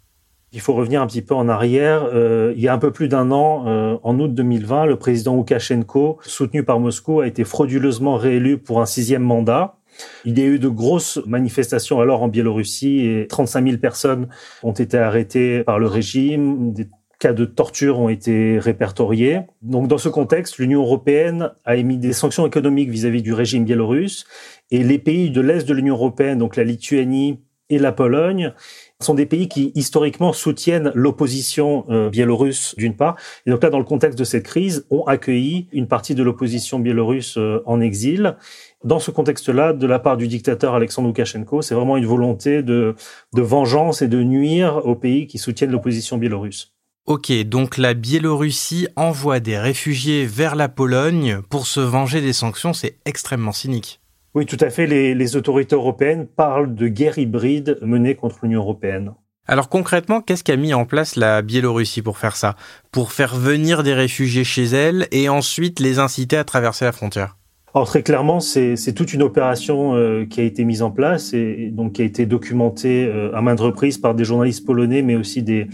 Il 0.53 0.61
faut 0.61 0.73
revenir 0.73 1.03
un 1.03 1.07
petit 1.07 1.21
peu 1.21 1.35
en 1.35 1.51
arrière. 1.51 2.09
Euh, 2.15 2.55
il 2.57 2.63
y 2.63 2.69
a 2.69 2.73
un 2.73 2.79
peu 2.79 2.91
plus 2.91 3.09
d'un 3.09 3.31
an, 3.31 3.65
euh, 3.67 3.99
en 4.03 4.19
août 4.19 4.33
2020, 4.33 4.87
le 4.87 4.97
président 4.97 5.37
Loukachenko, 5.37 6.21
soutenu 6.23 6.65
par 6.65 6.81
Moscou, 6.81 7.21
a 7.21 7.27
été 7.27 7.45
frauduleusement 7.45 8.17
réélu 8.17 8.57
pour 8.57 8.81
un 8.81 8.87
sixième 8.87 9.23
mandat. 9.23 9.77
Il 10.25 10.39
y 10.39 10.43
a 10.43 10.47
eu 10.47 10.59
de 10.59 10.69
grosses 10.69 11.21
manifestations 11.27 12.01
alors 12.01 12.23
en 12.23 12.29
Biélorussie 12.29 13.01
et 13.01 13.27
35 13.29 13.67
000 13.67 13.77
personnes 13.79 14.29
ont 14.63 14.73
été 14.73 14.97
arrêtées 14.97 15.65
par 15.65 15.79
le 15.79 15.87
régime. 15.87 16.73
Cas 17.19 17.33
de 17.33 17.45
torture 17.45 17.99
ont 17.99 18.09
été 18.09 18.59
répertoriés. 18.59 19.41
Donc 19.63 19.89
dans 19.89 19.99
ce 19.99 20.09
contexte, 20.09 20.59
l'Union 20.59 20.83
européenne 20.83 21.53
a 21.65 21.77
émis 21.77 21.99
des 21.99 22.13
sanctions 22.13 22.47
économiques 22.47 22.91
vis-à-vis 22.91 23.23
du 23.23 23.33
régime 23.33 23.65
biélorusse 23.65 24.27
et 24.71 24.83
les 24.83 24.99
pays 24.99 25.31
de 25.31 25.41
l'Est 25.41 25.67
de 25.67 25.75
l'Union 25.75 25.95
européenne, 25.95 26.39
donc 26.39 26.57
la 26.57 26.65
Lituanie 26.65 27.41
et 27.69 27.79
la 27.79 27.91
Pologne, 27.91 28.53
sont 29.01 29.15
des 29.15 29.27
pays 29.27 29.49
qui 29.49 29.73
historiquement 29.75 30.33
soutiennent 30.33 30.93
l'opposition 30.95 31.85
euh, 31.91 32.09
biélorusse 32.09 32.75
d'une 32.79 32.95
part, 32.95 33.17
et 33.45 33.51
donc 33.51 33.63
là 33.63 33.71
dans 33.71 33.79
le 33.79 33.85
contexte 33.85 34.19
de 34.19 34.25
cette 34.25 34.45
crise, 34.45 34.87
ont 34.91 35.05
accueilli 35.05 35.69
une 35.73 35.89
partie 35.89 36.15
de 36.15 36.23
l'opposition 36.23 36.79
biélorusse 36.79 37.37
euh, 37.39 37.63
en 37.67 37.81
exil. 37.81 38.37
Dans 38.85 39.01
ce 39.01 39.11
contexte-là, 39.11 39.73
de 39.73 39.87
la 39.87 39.99
part 39.99 40.17
du 40.17 40.29
dictateur 40.29 40.75
Alexandre 40.75 41.09
Loukachenko, 41.09 41.61
c'est 41.61 41.75
vraiment 41.75 41.97
une 41.97 42.07
volonté 42.07 42.63
de, 42.63 42.95
de 43.35 43.43
vengeance 43.43 44.01
et 44.01 44.09
de 44.09 44.23
nuire 44.23 44.87
aux 44.87 44.95
pays 44.95 45.27
qui 45.27 45.39
soutiennent 45.39 45.73
l'opposition 45.73 46.19
biélorusse. 46.19 46.76
Ok, 47.07 47.31
donc 47.45 47.79
la 47.79 47.95
Biélorussie 47.95 48.89
envoie 48.97 49.39
des 49.39 49.57
réfugiés 49.57 50.27
vers 50.27 50.57
la 50.57 50.69
Pologne 50.69 51.39
pour 51.49 51.69
se 51.69 51.79
venger 51.79 52.21
des 52.21 52.33
sanctions, 52.33 52.73
c'est 52.73 52.97
extrêmement 53.05 53.53
cynique. 53.53 54.01
Oui, 54.35 54.45
tout 54.45 54.57
à 54.61 54.71
fait. 54.71 54.89
Les, 54.89 55.37
autorités 55.37 55.77
européennes 55.77 56.27
parlent 56.27 56.75
de 56.75 56.89
guerre 56.89 57.17
hybride 57.17 57.79
menée 57.81 58.17
contre 58.17 58.39
l'Union 58.43 58.61
européenne. 58.61 59.15
Alors 59.47 59.69
concrètement, 59.69 60.21
qu'est-ce 60.21 60.43
qu'a 60.43 60.57
mis 60.57 60.75
en 60.75 60.85
place 60.85 61.15
la 61.15 61.43
Biélorussie 61.43 62.03
pour 62.03 62.19
faire 62.19 62.35
ça? 62.35 62.57
Pour 62.91 63.13
faire 63.13 63.37
venir 63.37 63.85
des 63.85 63.95
réfugiés 63.95 64.43
chez 64.43 64.65
elle 64.65 65.07
et 65.13 65.29
ensuite 65.29 65.79
les 65.79 66.01
inciter 66.01 66.37
à 66.37 66.43
traverser 66.43 66.87
la 66.87 66.93
frontière? 66.93 67.37
Alors 67.73 67.87
très 67.87 68.03
clairement, 68.03 68.41
c'est 68.41 68.95
toute 68.95 69.13
une 69.13 69.23
opération 69.23 69.95
euh, 69.95 70.25
qui 70.25 70.41
a 70.41 70.45
été 70.45 70.65
mise 70.65 70.83
en 70.83 70.91
place 70.91 71.35
et, 71.35 71.69
donc 71.71 71.93
qui 71.93 72.03
a 72.03 72.05
été 72.07 72.27
documentée 72.27 73.05
euh, 73.05 73.37
à 73.37 73.43
maintes 73.43 73.61
reprises 73.61 73.99
par 73.99 74.15
des 74.15 74.25
journalistes 74.25 74.65
polonais, 74.65 75.03
mais 75.03 75.15
aussi 75.15 75.43
des, 75.43 75.69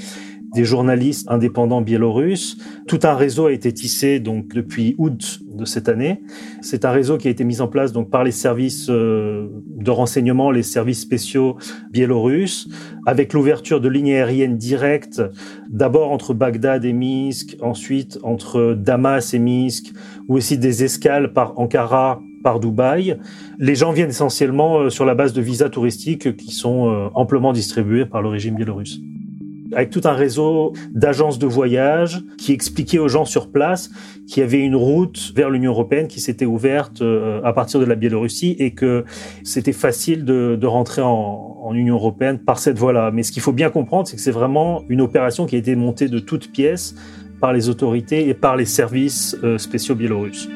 des 0.54 0.64
journalistes 0.64 1.30
indépendants 1.30 1.80
biélorusses. 1.80 2.58
Tout 2.86 3.00
un 3.04 3.14
réseau 3.14 3.46
a 3.46 3.52
été 3.52 3.72
tissé 3.72 4.20
donc 4.20 4.48
depuis 4.48 4.94
août 4.98 5.40
de 5.44 5.64
cette 5.64 5.88
année. 5.88 6.22
C'est 6.60 6.84
un 6.84 6.90
réseau 6.90 7.18
qui 7.18 7.28
a 7.28 7.30
été 7.30 7.44
mis 7.44 7.60
en 7.60 7.68
place 7.68 7.92
donc 7.92 8.10
par 8.10 8.24
les 8.24 8.32
services 8.32 8.88
euh, 8.90 9.48
de 9.66 9.90
renseignement, 9.90 10.50
les 10.50 10.62
services 10.62 11.00
spéciaux 11.00 11.56
biélorusses, 11.90 12.68
avec 13.06 13.32
l'ouverture 13.32 13.80
de 13.80 13.88
lignes 13.88 14.12
aériennes 14.12 14.56
directes, 14.56 15.22
d'abord 15.70 16.10
entre 16.12 16.34
Bagdad 16.34 16.84
et 16.84 16.92
Minsk, 16.92 17.56
ensuite 17.60 18.18
entre 18.22 18.74
Damas 18.74 19.34
et 19.34 19.38
Minsk, 19.38 19.92
ou 20.28 20.36
aussi 20.36 20.58
des 20.58 20.84
escales 20.84 21.32
par 21.32 21.58
Ankara 21.58 22.20
par 22.42 22.60
Dubaï. 22.60 23.18
Les 23.58 23.74
gens 23.74 23.92
viennent 23.92 24.10
essentiellement 24.10 24.80
euh, 24.80 24.90
sur 24.90 25.04
la 25.04 25.14
base 25.14 25.32
de 25.32 25.40
visas 25.40 25.68
touristiques 25.68 26.36
qui 26.36 26.50
sont 26.50 26.88
euh, 26.88 27.08
amplement 27.14 27.52
distribués 27.52 28.04
par 28.04 28.20
le 28.20 28.28
régime 28.28 28.56
biélorusse 28.56 29.00
avec 29.74 29.90
tout 29.90 30.02
un 30.04 30.12
réseau 30.12 30.72
d'agences 30.92 31.38
de 31.38 31.46
voyage 31.46 32.22
qui 32.38 32.52
expliquaient 32.52 32.98
aux 32.98 33.08
gens 33.08 33.24
sur 33.24 33.50
place 33.50 33.90
qu'il 34.26 34.40
y 34.40 34.44
avait 34.44 34.60
une 34.60 34.76
route 34.76 35.32
vers 35.34 35.50
l'Union 35.50 35.72
européenne 35.72 36.08
qui 36.08 36.20
s'était 36.20 36.46
ouverte 36.46 37.02
euh, 37.02 37.40
à 37.44 37.52
partir 37.52 37.80
de 37.80 37.84
la 37.84 37.94
Biélorussie 37.94 38.56
et 38.58 38.72
que 38.72 39.04
c'était 39.44 39.72
facile 39.72 40.24
de, 40.24 40.66
rentrer 40.66 41.02
en, 41.02 41.58
en, 41.62 41.74
Union 41.74 41.96
européenne 41.96 42.38
par 42.38 42.58
cette 42.58 42.78
voie-là. 42.78 43.10
Mais 43.12 43.22
ce 43.22 43.32
qu'il 43.32 43.42
faut 43.42 43.52
bien 43.52 43.70
comprendre, 43.70 44.06
c'est 44.06 44.16
que 44.16 44.22
c'est 44.22 44.30
vraiment 44.30 44.84
une 44.88 45.00
opération 45.00 45.46
qui 45.46 45.56
a 45.56 45.58
été 45.58 45.74
montée 45.74 46.08
de 46.08 46.18
toutes 46.18 46.50
pièces 46.50 46.94
par 47.40 47.52
les 47.52 47.68
autorités 47.68 48.28
et 48.28 48.34
par 48.34 48.56
les 48.56 48.64
services 48.64 49.36
euh, 49.42 49.58
spéciaux 49.58 49.94
biélorusses. 49.94 50.48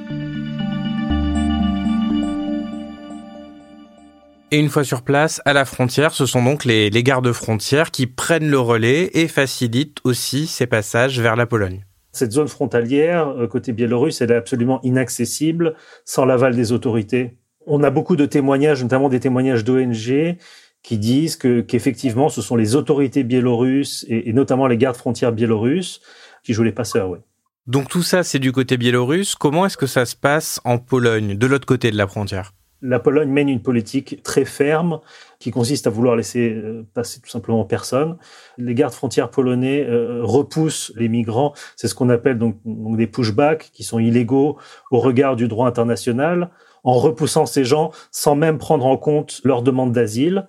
Et 4.57 4.59
une 4.59 4.71
fois 4.71 4.85
sur 4.85 5.03
place, 5.03 5.43
à 5.45 5.53
la 5.53 5.67
frontière, 5.67 6.15
ce 6.15 6.25
sont 6.25 6.43
donc 6.43 6.65
les, 6.65 6.91
gardes-frontières 7.03 7.91
qui 7.91 8.07
prennent 8.07 8.49
le 8.49 8.59
relais 8.59 9.11
et 9.13 9.29
facilitent 9.29 9.99
aussi 10.03 10.47
ces 10.47 10.67
passages 10.67 11.21
vers 11.21 11.37
la 11.37 11.45
Pologne. 11.45 11.85
Cette 12.13 12.33
zone 12.33 12.49
frontalière, 12.49 13.29
euh, 13.29 13.49
côté 13.49 13.73
biélorusse, 13.73 14.23
elle 14.23 14.31
est 14.31 14.37
absolument 14.37 14.81
inaccessible 14.83 15.75
sans 16.07 16.25
l'aval 16.25 16.57
des 16.57 16.73
autorités. 16.73 17.37
On 17.67 17.83
a 17.83 17.91
beaucoup 17.91 18.17
de 18.17 18.25
témoignages, 18.25 18.83
notamment 18.83 19.11
des 19.11 19.21
témoignages 19.21 19.63
d'ONG, 19.63 20.39
qui 20.83 20.97
disent 20.97 21.37
que 21.37 21.61
qu'effectivement, 21.61 22.31
ce 22.31 22.41
sont 22.41 22.57
les 22.57 22.77
autorités 22.77 23.25
biélorusses 23.25 24.07
et, 24.09 24.33
notamment 24.33 24.69
les 24.69 24.79
gardes 24.79 24.97
frontières 24.97 25.33
biélorusses 25.33 26.01
qui 26.43 26.55
jouent 26.55 26.63
les 26.63 26.73
passeurs. 26.73 27.11
Oui. 27.11 27.19
Donc 27.67 27.91
tout 27.91 28.03
ça, 28.03 28.23
c'est 28.23 28.39
du 28.39 28.53
côté 28.53 28.79
biélorusse. 28.79 29.35
Comment 29.35 29.67
est-ce 29.67 29.77
que 29.77 29.87
ça 29.87 30.07
se 30.07 30.17
passe 30.17 30.63
en 30.65 30.79
Pologne, 30.79 31.37
de 31.37 31.47
l'autre 31.47 31.67
côté 31.67 31.91
de 31.91 31.99
la 31.99 32.07
frontière? 32.07 32.55
La 32.83 32.99
Pologne 32.99 33.31
mène 33.31 33.49
une 33.49 33.63
politique 33.63 34.23
très 34.23 34.45
ferme 34.45 35.01
qui 35.39 35.51
consiste 35.51 35.87
à 35.87 35.91
vouloir 35.91 36.17
laisser 36.17 36.53
euh, 36.53 36.87
passer 36.95 37.21
tout 37.21 37.29
simplement 37.29 37.65
personne. 37.65 38.17
Les 38.59 38.75
gardes 38.75 38.93
frontières 38.93 39.31
polonais 39.31 39.85
euh, 39.85 40.21
repoussent 40.23 40.93
les 40.97 41.09
migrants. 41.09 41.55
C'est 41.77 41.89
ce 41.89 41.95
qu'on 41.95 42.09
appelle 42.09 42.39
donc, 42.39 42.57
des 42.65 43.07
pushbacks 43.07 43.71
qui 43.73 43.83
sont 43.83 43.99
illégaux 43.99 44.57
au 44.91 45.01
regard 45.01 45.37
du 45.37 45.49
droit 45.49 45.67
international 45.67 46.51
en 46.85 46.95
repoussant 46.95 47.47
ces 47.47 47.65
gens 47.65 47.91
sans 48.11 48.37
même 48.37 48.59
prendre 48.59 48.87
en 48.87 48.97
compte 48.97 49.41
leur 49.45 49.63
demande 49.63 49.93
d'asile. 49.93 50.49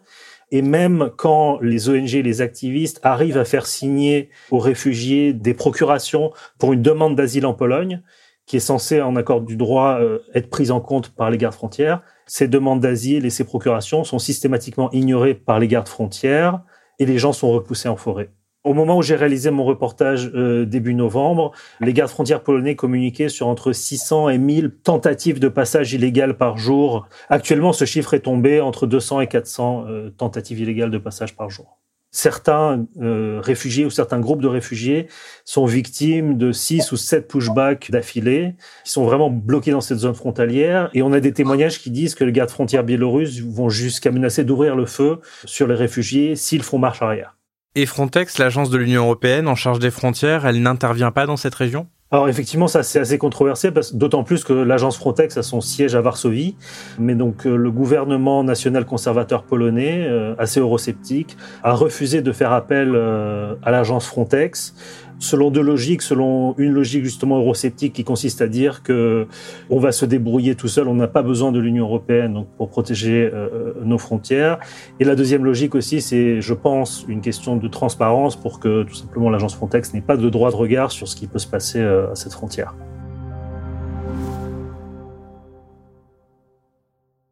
Et 0.51 0.61
même 0.61 1.11
quand 1.17 1.59
les 1.59 1.89
ONG 1.89 2.11
les 2.11 2.41
activistes 2.41 3.01
arrivent 3.03 3.37
à 3.37 3.43
faire 3.43 3.65
signer 3.65 4.29
aux 4.49 4.59
réfugiés 4.59 5.33
des 5.33 5.53
procurations 5.53 6.31
pour 6.57 6.71
une 6.71 6.81
demande 6.81 7.15
d'asile 7.15 7.45
en 7.45 7.53
Pologne, 7.53 8.01
qui 8.45 8.55
est 8.55 8.61
censée, 8.61 9.01
en 9.01 9.15
accord 9.17 9.41
du 9.41 9.57
droit, 9.57 9.99
euh, 9.99 10.19
être 10.33 10.49
prise 10.49 10.71
en 10.71 10.79
compte 10.79 11.09
par 11.09 11.29
les 11.29 11.37
gardes 11.37 11.53
frontières, 11.53 12.01
ces 12.27 12.47
demandes 12.47 12.81
d'asile 12.81 13.25
et 13.25 13.29
ces 13.29 13.45
procurations 13.45 14.03
sont 14.03 14.19
systématiquement 14.19 14.91
ignorées 14.91 15.33
par 15.33 15.59
les 15.59 15.67
gardes 15.67 15.87
frontières 15.87 16.61
et 16.99 17.05
les 17.05 17.17
gens 17.17 17.33
sont 17.33 17.51
repoussés 17.51 17.89
en 17.89 17.95
forêt. 17.95 18.29
Au 18.63 18.73
moment 18.73 18.97
où 18.97 19.01
j'ai 19.01 19.15
réalisé 19.15 19.49
mon 19.49 19.63
reportage 19.63 20.29
euh, 20.35 20.65
début 20.65 20.93
novembre, 20.93 21.53
les 21.79 21.93
gardes 21.93 22.09
frontières 22.09 22.43
polonais 22.43 22.75
communiquaient 22.75 23.29
sur 23.29 23.47
entre 23.47 23.71
600 23.71 24.27
et 24.29 24.37
1000 24.37 24.71
tentatives 24.83 25.39
de 25.39 25.47
passage 25.47 25.93
illégales 25.93 26.35
par 26.35 26.57
jour. 26.57 27.07
Actuellement, 27.29 27.71
ce 27.71 27.85
chiffre 27.85 28.13
est 28.13 28.21
tombé 28.21 28.59
entre 28.59 28.85
200 28.85 29.21
et 29.21 29.27
400 29.27 29.85
euh, 29.87 30.09
tentatives 30.09 30.59
illégales 30.59 30.91
de 30.91 30.97
passage 30.97 31.35
par 31.35 31.49
jour 31.49 31.79
certains 32.11 32.85
euh, 33.01 33.39
réfugiés 33.43 33.85
ou 33.85 33.89
certains 33.89 34.19
groupes 34.19 34.41
de 34.41 34.47
réfugiés 34.47 35.07
sont 35.45 35.65
victimes 35.65 36.37
de 36.37 36.51
six 36.51 36.91
ou 36.91 36.97
sept 36.97 37.27
pushbacks 37.27 37.91
d'affilée, 37.91 38.55
qui 38.83 38.91
sont 38.91 39.05
vraiment 39.05 39.29
bloqués 39.29 39.71
dans 39.71 39.81
cette 39.81 39.99
zone 39.99 40.15
frontalière. 40.15 40.89
Et 40.93 41.01
on 41.01 41.11
a 41.13 41.19
des 41.19 41.33
témoignages 41.33 41.79
qui 41.79 41.91
disent 41.91 42.15
que 42.15 42.23
les 42.23 42.31
gardes 42.31 42.49
frontières 42.49 42.83
biélorusses 42.83 43.41
vont 43.41 43.69
jusqu'à 43.69 44.11
menacer 44.11 44.43
d'ouvrir 44.43 44.75
le 44.75 44.85
feu 44.85 45.19
sur 45.45 45.67
les 45.67 45.75
réfugiés 45.75 46.35
s'ils 46.35 46.63
font 46.63 46.79
marche 46.79 47.01
arrière. 47.01 47.37
Et 47.75 47.85
Frontex, 47.85 48.39
l'agence 48.39 48.71
de 48.71 48.77
l'Union 48.77 49.03
européenne 49.03 49.47
en 49.47 49.53
charge 49.53 49.77
des 49.77 49.91
frontières, 49.91 50.47
elle 50.47 50.61
n'intervient 50.61 51.11
pas 51.11 51.27
dans 51.27 51.37
cette 51.37 51.53
région? 51.53 51.87
Alors 52.09 52.29
effectivement, 52.29 52.67
ça 52.69 52.83
c'est 52.83 52.99
assez 52.99 53.17
controversé, 53.17 53.69
d'autant 53.93 54.23
plus 54.23 54.45
que 54.45 54.53
l'agence 54.53 54.95
Frontex 54.95 55.35
a 55.35 55.43
son 55.43 55.59
siège 55.59 55.93
à 55.93 55.99
Varsovie, 55.99 56.55
mais 56.97 57.15
donc 57.15 57.45
euh, 57.45 57.57
le 57.57 57.69
gouvernement 57.69 58.45
national 58.45 58.85
conservateur 58.85 59.43
polonais, 59.43 60.05
euh, 60.07 60.33
assez 60.37 60.61
eurosceptique, 60.61 61.35
a 61.63 61.73
refusé 61.73 62.21
de 62.21 62.31
faire 62.31 62.53
appel 62.53 62.93
euh, 62.95 63.55
à 63.61 63.71
l'agence 63.71 64.07
Frontex 64.07 64.73
selon 65.19 65.51
deux 65.51 65.61
logiques, 65.61 66.01
selon 66.01 66.55
une 66.57 66.71
logique 66.71 67.03
justement 67.03 67.37
eurosceptique 67.37 67.93
qui 67.93 68.03
consiste 68.03 68.41
à 68.41 68.47
dire 68.47 68.83
que 68.83 69.27
on 69.69 69.79
va 69.79 69.91
se 69.91 70.05
débrouiller 70.05 70.55
tout 70.55 70.67
seul, 70.67 70.87
on 70.87 70.95
n'a 70.95 71.07
pas 71.07 71.23
besoin 71.23 71.51
de 71.51 71.59
l'Union 71.59 71.85
européenne 71.85 72.33
donc 72.33 72.47
pour 72.57 72.69
protéger 72.69 73.29
euh, 73.33 73.73
nos 73.83 73.97
frontières. 73.97 74.59
Et 74.99 75.03
la 75.03 75.15
deuxième 75.15 75.45
logique 75.45 75.75
aussi, 75.75 76.01
c'est, 76.01 76.41
je 76.41 76.53
pense, 76.53 77.05
une 77.07 77.21
question 77.21 77.57
de 77.57 77.67
transparence 77.67 78.35
pour 78.35 78.59
que 78.59 78.83
tout 78.83 78.95
simplement 78.95 79.29
l'agence 79.29 79.55
Frontex 79.55 79.93
n'ait 79.93 80.01
pas 80.01 80.17
de 80.17 80.29
droit 80.29 80.51
de 80.51 80.55
regard 80.55 80.91
sur 80.91 81.07
ce 81.07 81.15
qui 81.15 81.27
peut 81.27 81.39
se 81.39 81.47
passer 81.47 81.79
euh, 81.79 82.11
à 82.11 82.15
cette 82.15 82.33
frontière. 82.33 82.75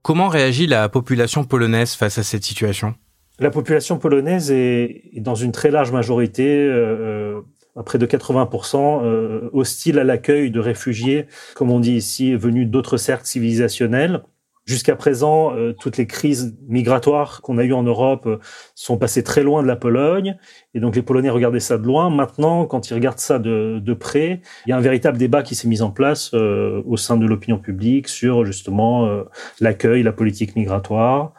Comment 0.01 0.27
réagit 0.27 0.67
la 0.67 0.87
population 0.87 1.43
polonaise 1.43 1.95
face 1.95 2.19
à 2.19 2.23
cette 2.23 2.43
situation? 2.43 2.93
La 3.39 3.49
population 3.49 3.97
polonaise 3.97 4.49
est, 4.51 5.11
dans 5.15 5.35
une 5.35 5.51
très 5.51 5.69
large 5.69 5.91
majorité 5.91 6.45
euh, 6.47 7.41
à 7.75 7.83
près 7.83 7.97
de 7.97 8.05
80%, 8.05 9.01
euh, 9.03 9.49
hostile 9.53 9.99
à 9.99 10.03
l'accueil 10.03 10.49
de 10.49 10.59
réfugiés, 10.59 11.27
comme 11.55 11.71
on 11.71 11.79
dit 11.79 11.93
ici, 11.93 12.33
venus 12.33 12.67
d'autres 12.67 12.97
cercles 12.97 13.27
civilisationnels. 13.27 14.23
Jusqu'à 14.65 14.95
présent, 14.95 15.53
euh, 15.53 15.73
toutes 15.73 15.97
les 15.97 16.07
crises 16.07 16.57
migratoires 16.67 17.41
qu'on 17.41 17.59
a 17.59 17.63
eues 17.63 17.73
en 17.73 17.83
Europe 17.83 18.25
euh, 18.25 18.39
sont 18.73 18.97
passées 18.97 19.23
très 19.23 19.43
loin 19.43 19.61
de 19.61 19.67
la 19.67 19.75
Pologne, 19.75 20.37
et 20.73 20.79
donc 20.79 20.95
les 20.95 21.03
Polonais 21.03 21.29
regardaient 21.29 21.59
ça 21.59 21.77
de 21.77 21.85
loin. 21.85 22.09
Maintenant, 22.09 22.65
quand 22.65 22.89
ils 22.89 22.93
regardent 22.95 23.19
ça 23.19 23.37
de, 23.37 23.79
de 23.79 23.93
près, 23.93 24.41
il 24.65 24.69
y 24.69 24.73
a 24.73 24.77
un 24.77 24.81
véritable 24.81 25.17
débat 25.17 25.43
qui 25.43 25.53
s'est 25.53 25.67
mis 25.67 25.81
en 25.83 25.91
place 25.91 26.33
au 26.33 26.97
sein 26.97 27.17
de 27.17 27.27
l'opinion 27.27 27.59
publique 27.59 28.07
sur 28.07 28.43
justement 28.43 29.07
l'accueil, 29.59 30.01
la 30.01 30.13
politique 30.13 30.55
migratoire. 30.55 31.33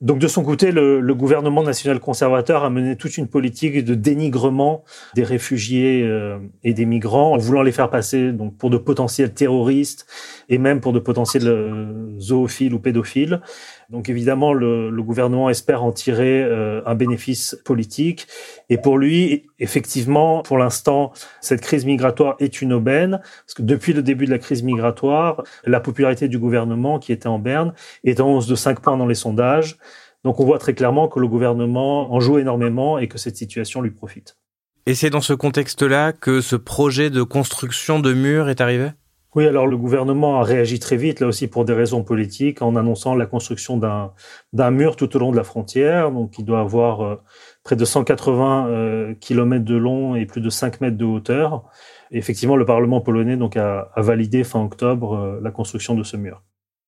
Donc 0.00 0.20
de 0.20 0.28
son 0.28 0.44
côté, 0.44 0.70
le, 0.70 1.00
le, 1.00 1.14
gouvernement 1.14 1.64
national 1.64 1.98
conservateur 1.98 2.62
a 2.62 2.70
mené 2.70 2.94
toute 2.94 3.18
une 3.18 3.26
politique 3.26 3.84
de 3.84 3.94
dénigrement 3.96 4.84
des 5.16 5.24
réfugiés 5.24 6.04
euh, 6.04 6.38
et 6.62 6.72
des 6.72 6.86
migrants 6.86 7.32
en 7.32 7.36
voulant 7.36 7.62
les 7.62 7.72
faire 7.72 7.90
passer 7.90 8.30
donc 8.30 8.56
pour 8.56 8.70
de 8.70 8.76
potentiels 8.76 9.34
terroristes 9.34 10.06
et 10.48 10.58
même 10.58 10.80
pour 10.80 10.92
de 10.92 11.00
potentiels 11.00 11.48
euh, 11.48 12.16
zoophiles 12.20 12.74
ou 12.74 12.78
pédophiles. 12.78 13.40
Donc 13.88 14.10
évidemment, 14.10 14.52
le, 14.52 14.90
le 14.90 15.02
gouvernement 15.02 15.48
espère 15.48 15.82
en 15.82 15.92
tirer 15.92 16.42
euh, 16.42 16.82
un 16.84 16.94
bénéfice 16.94 17.58
politique. 17.64 18.26
Et 18.68 18.76
pour 18.76 18.98
lui, 18.98 19.46
effectivement, 19.58 20.42
pour 20.42 20.58
l'instant, 20.58 21.12
cette 21.40 21.62
crise 21.62 21.86
migratoire 21.86 22.36
est 22.38 22.60
une 22.60 22.74
aubaine, 22.74 23.20
parce 23.46 23.54
que 23.54 23.62
depuis 23.62 23.94
le 23.94 24.02
début 24.02 24.26
de 24.26 24.30
la 24.30 24.38
crise 24.38 24.62
migratoire, 24.62 25.42
la 25.64 25.80
popularité 25.80 26.28
du 26.28 26.38
gouvernement, 26.38 26.98
qui 26.98 27.12
était 27.12 27.28
en 27.28 27.38
berne, 27.38 27.72
est 28.04 28.20
en 28.20 28.30
hausse 28.30 28.46
de 28.46 28.54
5 28.54 28.80
points 28.80 28.98
dans 28.98 29.06
les 29.06 29.14
sondages. 29.14 29.78
Donc 30.22 30.38
on 30.38 30.44
voit 30.44 30.58
très 30.58 30.74
clairement 30.74 31.08
que 31.08 31.18
le 31.18 31.28
gouvernement 31.28 32.12
en 32.12 32.20
joue 32.20 32.38
énormément 32.38 32.98
et 32.98 33.08
que 33.08 33.16
cette 33.16 33.36
situation 33.36 33.80
lui 33.80 33.90
profite. 33.90 34.36
Et 34.84 34.94
c'est 34.94 35.10
dans 35.10 35.22
ce 35.22 35.32
contexte-là 35.32 36.12
que 36.12 36.42
ce 36.42 36.56
projet 36.56 37.08
de 37.08 37.22
construction 37.22 38.00
de 38.00 38.12
murs 38.12 38.50
est 38.50 38.60
arrivé? 38.60 38.90
Oui, 39.34 39.46
alors 39.46 39.66
le 39.66 39.76
gouvernement 39.76 40.40
a 40.40 40.42
réagi 40.42 40.78
très 40.78 40.96
vite, 40.96 41.20
là 41.20 41.26
aussi 41.26 41.48
pour 41.48 41.64
des 41.64 41.74
raisons 41.74 42.02
politiques, 42.02 42.62
en 42.62 42.76
annonçant 42.76 43.14
la 43.14 43.26
construction 43.26 43.76
d'un 43.76 44.70
mur 44.70 44.96
tout 44.96 45.14
au 45.14 45.18
long 45.18 45.30
de 45.32 45.36
la 45.36 45.44
frontière. 45.44 46.10
Donc 46.10 46.38
il 46.38 46.44
doit 46.44 46.60
avoir 46.60 47.02
euh, 47.02 47.16
près 47.62 47.76
de 47.76 47.84
180 47.84 48.68
euh, 48.68 49.14
km 49.20 49.64
de 49.64 49.76
long 49.76 50.16
et 50.16 50.24
plus 50.24 50.40
de 50.40 50.50
5 50.50 50.80
mètres 50.80 50.96
de 50.96 51.04
hauteur. 51.04 51.64
Effectivement, 52.10 52.56
le 52.56 52.64
Parlement 52.64 53.00
polonais 53.02 53.36
donc, 53.36 53.56
a, 53.56 53.90
a 53.94 54.00
validé 54.00 54.44
fin 54.44 54.62
octobre 54.62 55.14
euh, 55.14 55.40
la 55.42 55.50
construction 55.50 55.94
de 55.94 56.02
ce 56.02 56.16
mur. 56.16 56.42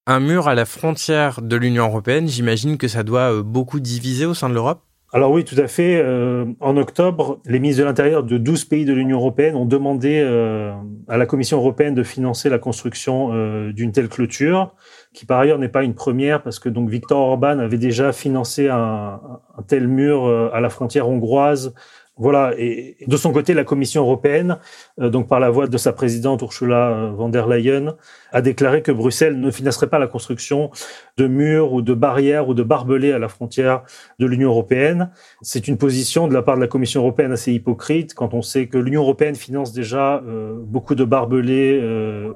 Un 0.07 0.21
mur 0.21 0.49
à 0.49 0.55
la 0.55 0.65
frontière 0.65 1.43
de 1.43 1.57
l'Union 1.57 1.85
européenne, 1.87 2.27
j'imagine 2.27 2.79
que 2.79 2.89
ça 2.89 3.03
doit 3.03 3.33
euh, 3.33 3.43
beaucoup 3.43 3.81
diviser 3.81 4.27
au 4.27 4.35
sein 4.35 4.49
de 4.49 4.55
l'Europe? 4.55 4.83
Alors 5.13 5.33
oui, 5.33 5.45
tout 5.45 5.57
à 5.59 5.67
fait. 5.67 6.01
Euh, 6.01 6.45
en 6.61 6.77
octobre, 6.77 7.41
les 7.45 7.59
ministres 7.59 7.83
de 7.83 7.87
l'Intérieur 7.87 8.23
de 8.23 8.39
12 8.39 8.65
pays 8.67 8.85
de 8.85 8.93
l'Union 8.93 9.19
européenne 9.19 9.57
ont 9.57 9.65
demandé 9.65 10.21
euh, 10.25 10.73
à 11.09 11.17
la 11.17 11.27
Commission 11.27 11.59
européenne 11.59 11.95
de 11.95 12.05
financer 12.05 12.49
la 12.49 12.59
construction 12.59 13.31
euh, 13.33 13.73
d'une 13.73 13.91
telle 13.91 14.09
clôture, 14.09 14.73
qui 15.13 15.27
par 15.27 15.41
ailleurs 15.41 15.59
n'est 15.59 15.69
pas 15.69 15.83
une 15.83 15.95
première 15.95 16.43
parce 16.43 16.61
que 16.61 16.69
donc 16.69 16.91
Viktor 16.91 17.19
Orban 17.19 17.59
avait 17.59 17.79
déjà 17.79 18.13
financé 18.13 18.69
un, 18.69 19.21
un 19.59 19.63
tel 19.67 19.89
mur 19.89 20.27
euh, 20.27 20.49
à 20.53 20.61
la 20.61 20.71
frontière 20.71 21.09
hongroise 21.09 21.75
voilà. 22.21 22.53
Et 22.59 22.97
de 23.07 23.17
son 23.17 23.33
côté, 23.33 23.55
la 23.55 23.65
Commission 23.65 24.03
européenne, 24.03 24.59
euh, 25.01 25.09
donc 25.09 25.27
par 25.27 25.41
la 25.41 25.49
voix 25.49 25.67
de 25.67 25.79
sa 25.79 25.93
présidente 25.95 26.43
Ursula 26.43 26.91
euh, 26.91 27.11
von 27.13 27.31
der 27.31 27.47
Leyen, 27.47 27.97
a 28.31 28.43
déclaré 28.43 28.83
que 28.83 28.93
Bruxelles 28.93 29.41
ne 29.41 29.51
financerait 29.51 29.89
pas 29.89 29.99
la 29.99 30.07
construction 30.07 30.71
de 31.17 31.27
murs 31.27 31.73
ou 31.73 31.81
de 31.81 31.95
barrières 31.95 32.49
ou 32.49 32.55
de 32.55 32.63
barbelés 32.63 33.13
à 33.13 33.19
la 33.19 33.29
frontière 33.29 33.85
de 34.19 34.27
l'Union 34.27 34.51
européenne. 34.51 35.11
C'est 35.41 35.67
une 35.67 35.79
position 35.79 36.29
de 36.29 36.35
la 36.35 36.43
part 36.43 36.57
de 36.57 36.61
la 36.61 36.69
Commission 36.69 37.01
européenne 37.01 37.33
assez 37.33 37.53
hypocrite 37.53 38.13
quand 38.13 38.35
on 38.35 38.43
sait 38.43 38.67
que 38.67 38.77
l'Union 38.77 39.01
européenne 39.01 39.35
finance 39.35 39.73
déjà 39.73 40.17
euh, 40.19 40.55
beaucoup 40.59 40.95
de 40.95 41.05
barbelés 41.05 41.81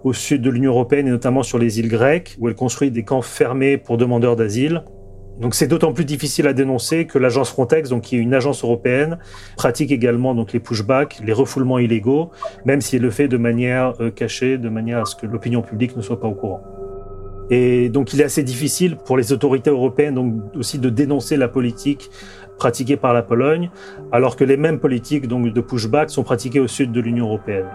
au 0.03 0.13
sud 0.13 0.41
de 0.41 0.51
l'Union 0.51 0.73
européenne 0.73 1.09
et 1.09 1.11
notamment 1.11 1.43
sur 1.43 1.59
les 1.59 1.79
îles 1.79 1.89
grecques 1.89 2.37
où 2.39 2.49
elle 2.49 2.55
construit 2.55 2.91
des 2.91 3.05
camps 3.05 3.23
fermés 3.23 3.77
pour 3.77 3.99
demandeurs 3.99 4.37
d'asile. 4.37 4.83
Donc 5.41 5.55
c'est 5.55 5.67
d'autant 5.67 5.93
plus 5.93 6.05
difficile 6.05 6.47
à 6.47 6.53
dénoncer 6.53 7.07
que 7.07 7.19
l'agence 7.19 7.51
Frontex, 7.51 7.91
donc 7.91 8.03
qui 8.03 8.17
est 8.17 8.21
une 8.21 8.35
agence 8.35 8.63
européenne, 8.63 9.19
pratique 9.57 9.91
également 9.91 10.35
donc 10.35 10.53
les 10.53 10.61
pushbacks, 10.61 11.21
les 11.25 11.33
refoulements 11.33 11.79
illégaux, 11.79 12.31
même 12.65 12.81
si 12.81 12.97
elle 12.97 13.03
le 13.03 13.11
fait 13.11 13.27
de 13.27 13.37
manière 13.37 13.95
euh, 14.01 14.11
cachée, 14.11 14.59
de 14.59 14.69
manière 14.69 15.01
à 15.01 15.05
ce 15.05 15.17
que 15.17 15.27
l'opinion 15.27 15.63
publique 15.63 15.97
ne 15.97 16.03
soit 16.03 16.21
pas 16.21 16.29
au 16.29 16.35
courant. 16.35 16.63
Et 17.51 17.89
donc 17.89 18.15
il 18.15 18.21
est 18.21 18.25
assez 18.25 18.43
difficile 18.43 18.97
pour 18.97 19.17
les 19.17 19.33
autorités 19.33 19.71
européennes 19.71 20.15
donc 20.15 20.35
aussi 20.57 20.79
de 20.79 20.89
dénoncer 20.89 21.37
la 21.37 21.49
politique 21.49 22.11
pratiquée 22.57 22.97
par 22.97 23.13
la 23.13 23.23
Pologne, 23.23 23.71
alors 24.13 24.37
que 24.37 24.45
les 24.45 24.57
mêmes 24.57 24.79
politiques 24.79 25.27
donc 25.27 25.53
de 25.53 25.61
pushback 25.61 26.11
sont 26.11 26.23
pratiquées 26.23 26.61
au 26.61 26.69
sud 26.69 26.93
de 26.93 27.01
l'Union 27.01 27.27
européenne. 27.27 27.67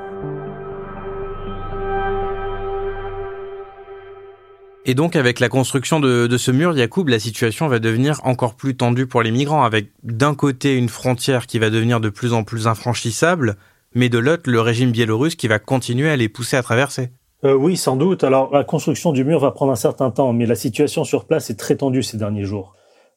Et 4.85 4.96
donc, 4.96 5.15
avec 5.15 5.39
la 5.39 5.50
construction 5.50 6.00
de, 6.00 6.37
ce 6.37 6.51
mur, 6.51 6.75
Yacoub, 6.75 7.07
la 7.09 7.20
situation 7.20 7.68
va 7.68 7.79
devenir 7.79 8.22
encore 8.24 8.55
plus 8.55 8.75
tendue 8.75 9.07
pour 9.07 9.22
les 9.22 9.31
migrants, 9.31 9.63
avec 9.63 9.89
d'un 10.03 10.33
côté 10.33 10.75
une 10.75 10.89
frontière 10.89 11.48
qui 11.48 11.59
va 11.59 11.70
devenir 11.70 12.00
de 12.00 12.09
plus 12.09 12.33
en 12.33 12.44
plus 12.44 12.65
infranchissable, 12.65 13.57
mais 13.94 14.09
de 14.09 14.18
l'autre, 14.18 14.50
le 14.50 14.61
régime 14.61 14.92
biélorusse 14.92 15.35
qui 15.35 15.48
va 15.48 15.59
continuer 15.59 16.09
à 16.09 16.15
les 16.15 16.29
pousser 16.29 16.55
à 16.55 16.63
traverser. 16.63 17.09
Euh, 17.44 17.53
oui, 17.53 17.77
sans 17.77 17.96
doute. 17.96 18.24
Alors, 18.24 18.53
la 18.53 18.63
construction 18.63 19.11
du 19.11 19.24
mur 19.24 19.39
va 19.39 19.51
prendre 19.51 19.72
un 19.72 19.77
certain 19.77 20.11
temps, 20.11 20.33
mais 20.33 20.46
la 20.46 20.55
situation 20.55 21.03
sur 21.03 21.25
place 21.25 21.50
est 21.50 21.55
très 21.55 21.75
tendue 21.75 22.03
ces 22.03 22.18
derniers 22.18 22.44
jours. 22.44 22.75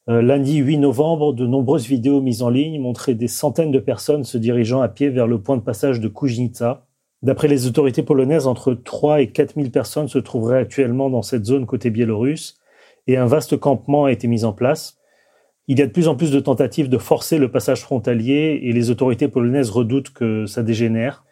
Euh, 0.09 0.21
lundi 0.21 0.57
8 0.57 0.79
novembre, 0.79 1.33
de 1.33 1.47
nombreuses 1.47 1.87
vidéos 1.87 2.21
mises 2.21 2.43
en 2.43 2.49
ligne 2.49 2.81
montraient 2.81 3.15
des 3.15 3.29
centaines 3.29 3.71
de 3.71 3.79
personnes 3.79 4.25
se 4.25 4.37
dirigeant 4.37 4.81
à 4.81 4.89
pied 4.89 5.11
vers 5.11 5.29
le 5.29 5.41
point 5.41 5.57
de 5.57 5.63
passage 5.63 6.01
de 6.01 6.09
Kujnica, 6.09 6.85
D'après 7.23 7.49
les 7.49 7.67
autorités 7.67 8.03
polonaises, 8.03 8.47
entre 8.47 8.75
3 8.75 9.21
et 9.21 9.31
4 9.31 9.55
000 9.55 9.71
personnes 9.71 10.09
se 10.09 10.19
trouveraient 10.19 10.59
actuellement 10.59 11.09
dans 11.09 11.23
cette 11.23 11.45
zone 11.45 11.67
côté 11.67 11.91
biélorusse 11.91 12.59
et 13.07 13.17
un 13.17 13.27
vaste 13.27 13.57
campement 13.57 14.07
a 14.07 14.13
été 14.13 14.27
mis 14.27 14.45
en 14.45 14.53
place. 14.53 14.99
Il 15.69 15.79
y 15.79 15.83
a 15.83 15.87
de 15.87 15.93
plus 15.93 16.09
en 16.09 16.17
plus 16.17 16.33
de 16.33 16.41
tentatives 16.41 16.89
de 16.89 16.99
forcer 16.99 17.39
le 17.39 17.51
passage 17.51 17.83
frontalier 17.83 18.61
et 18.65 18.73
les 18.73 18.91
autorités 18.91 19.29
polonaises 19.29 19.71
redoutent 19.71 20.11
que 20.11 20.47
ça 20.47 20.65
dégénère. 20.65 21.25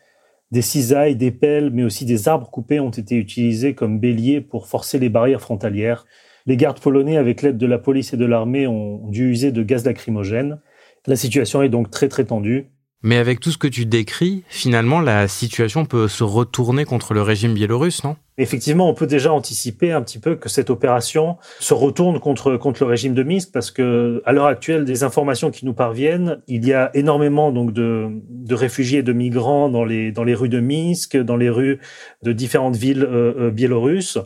Des 0.52 0.62
cisailles, 0.62 1.16
des 1.16 1.32
pelles, 1.32 1.70
mais 1.70 1.82
aussi 1.82 2.04
des 2.04 2.28
arbres 2.28 2.50
coupés 2.50 2.80
ont 2.80 2.90
été 2.90 3.16
utilisés 3.16 3.74
comme 3.74 3.98
béliers 3.98 4.40
pour 4.40 4.68
forcer 4.68 4.98
les 4.98 5.08
barrières 5.08 5.40
frontalières. 5.40 6.06
Les 6.46 6.56
gardes 6.56 6.80
polonais, 6.80 7.16
avec 7.16 7.42
l'aide 7.42 7.58
de 7.58 7.66
la 7.66 7.78
police 7.78 8.12
et 8.12 8.16
de 8.16 8.24
l'armée, 8.24 8.66
ont 8.66 9.08
dû 9.08 9.30
user 9.30 9.52
de 9.52 9.62
gaz 9.62 9.84
lacrymogène. 9.84 10.60
La 11.06 11.16
situation 11.16 11.62
est 11.62 11.68
donc 11.68 11.90
très 11.90 12.08
très 12.08 12.24
tendue. 12.24 12.70
Mais 13.02 13.16
avec 13.16 13.40
tout 13.40 13.50
ce 13.50 13.58
que 13.58 13.66
tu 13.66 13.86
décris, 13.86 14.42
finalement, 14.48 15.00
la 15.00 15.26
situation 15.26 15.86
peut 15.86 16.06
se 16.06 16.22
retourner 16.22 16.84
contre 16.84 17.14
le 17.14 17.22
régime 17.22 17.54
biélorusse, 17.54 18.04
non? 18.04 18.16
Effectivement, 18.40 18.88
on 18.88 18.94
peut 18.94 19.06
déjà 19.06 19.34
anticiper 19.34 19.92
un 19.92 20.00
petit 20.00 20.18
peu 20.18 20.34
que 20.34 20.48
cette 20.48 20.70
opération 20.70 21.36
se 21.58 21.74
retourne 21.74 22.18
contre 22.20 22.56
contre 22.56 22.84
le 22.84 22.88
régime 22.88 23.12
de 23.12 23.22
Minsk 23.22 23.52
parce 23.52 23.70
que 23.70 24.22
à 24.24 24.32
l'heure 24.32 24.46
actuelle, 24.46 24.86
des 24.86 25.04
informations 25.04 25.50
qui 25.50 25.66
nous 25.66 25.74
parviennent, 25.74 26.40
il 26.48 26.66
y 26.66 26.72
a 26.72 26.90
énormément 26.94 27.52
donc 27.52 27.74
de, 27.74 28.08
de 28.30 28.54
réfugiés 28.54 29.00
et 29.00 29.02
de 29.02 29.12
migrants 29.12 29.68
dans 29.68 29.84
les 29.84 30.10
dans 30.10 30.24
les 30.24 30.34
rues 30.34 30.48
de 30.48 30.58
Minsk, 30.58 31.18
dans 31.18 31.36
les 31.36 31.50
rues 31.50 31.80
de 32.22 32.32
différentes 32.32 32.76
villes 32.76 33.04
euh, 33.04 33.34
euh, 33.38 33.50
biélorusses. 33.50 34.16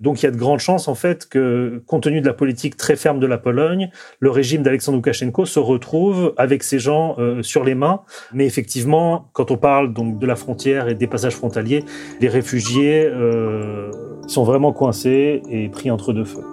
Donc 0.00 0.22
il 0.22 0.26
y 0.26 0.28
a 0.28 0.30
de 0.30 0.36
grandes 0.36 0.60
chances 0.60 0.86
en 0.86 0.94
fait 0.94 1.28
que, 1.28 1.82
compte 1.86 2.04
tenu 2.04 2.20
de 2.20 2.26
la 2.26 2.32
politique 2.32 2.76
très 2.76 2.94
ferme 2.94 3.18
de 3.18 3.26
la 3.26 3.36
Pologne, 3.36 3.90
le 4.20 4.30
régime 4.30 4.62
d'Alexandre 4.62 4.96
Loukachenko 4.96 5.44
se 5.44 5.58
retrouve 5.58 6.34
avec 6.36 6.62
ces 6.62 6.78
gens 6.78 7.16
euh, 7.18 7.42
sur 7.42 7.64
les 7.64 7.74
mains. 7.74 8.02
Mais 8.32 8.46
effectivement, 8.46 9.28
quand 9.32 9.50
on 9.50 9.56
parle 9.56 9.92
donc 9.92 10.18
de 10.18 10.26
la 10.26 10.36
frontière 10.36 10.88
et 10.88 10.94
des 10.94 11.08
passages 11.08 11.34
frontaliers, 11.34 11.84
les 12.20 12.28
réfugiés 12.28 13.06
euh, 13.06 13.57
euh, 13.58 13.90
sont 14.26 14.44
vraiment 14.44 14.72
coincés 14.72 15.42
et 15.50 15.68
pris 15.68 15.90
entre 15.90 16.12
deux 16.12 16.24
feux. 16.24 16.44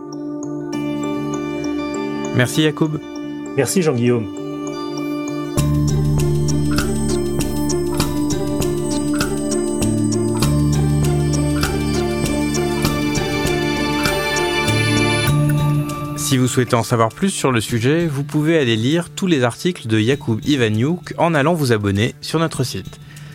Merci 2.35 2.63
Yacoub. 2.63 2.99
Merci 3.55 3.81
Jean-Guillaume. 3.81 4.25
Si 16.17 16.37
vous 16.37 16.47
souhaitez 16.47 16.75
en 16.75 16.83
savoir 16.83 17.09
plus 17.09 17.29
sur 17.29 17.51
le 17.51 17.61
sujet, 17.61 18.07
vous 18.07 18.23
pouvez 18.23 18.57
aller 18.57 18.75
lire 18.75 19.09
tous 19.09 19.27
les 19.27 19.43
articles 19.43 19.87
de 19.87 19.99
Yacoub 19.99 20.39
Ivaniuk 20.43 21.13
en 21.17 21.33
allant 21.33 21.53
vous 21.53 21.71
abonner 21.71 22.15
sur 22.19 22.39
notre 22.39 22.63
site. 22.63 22.99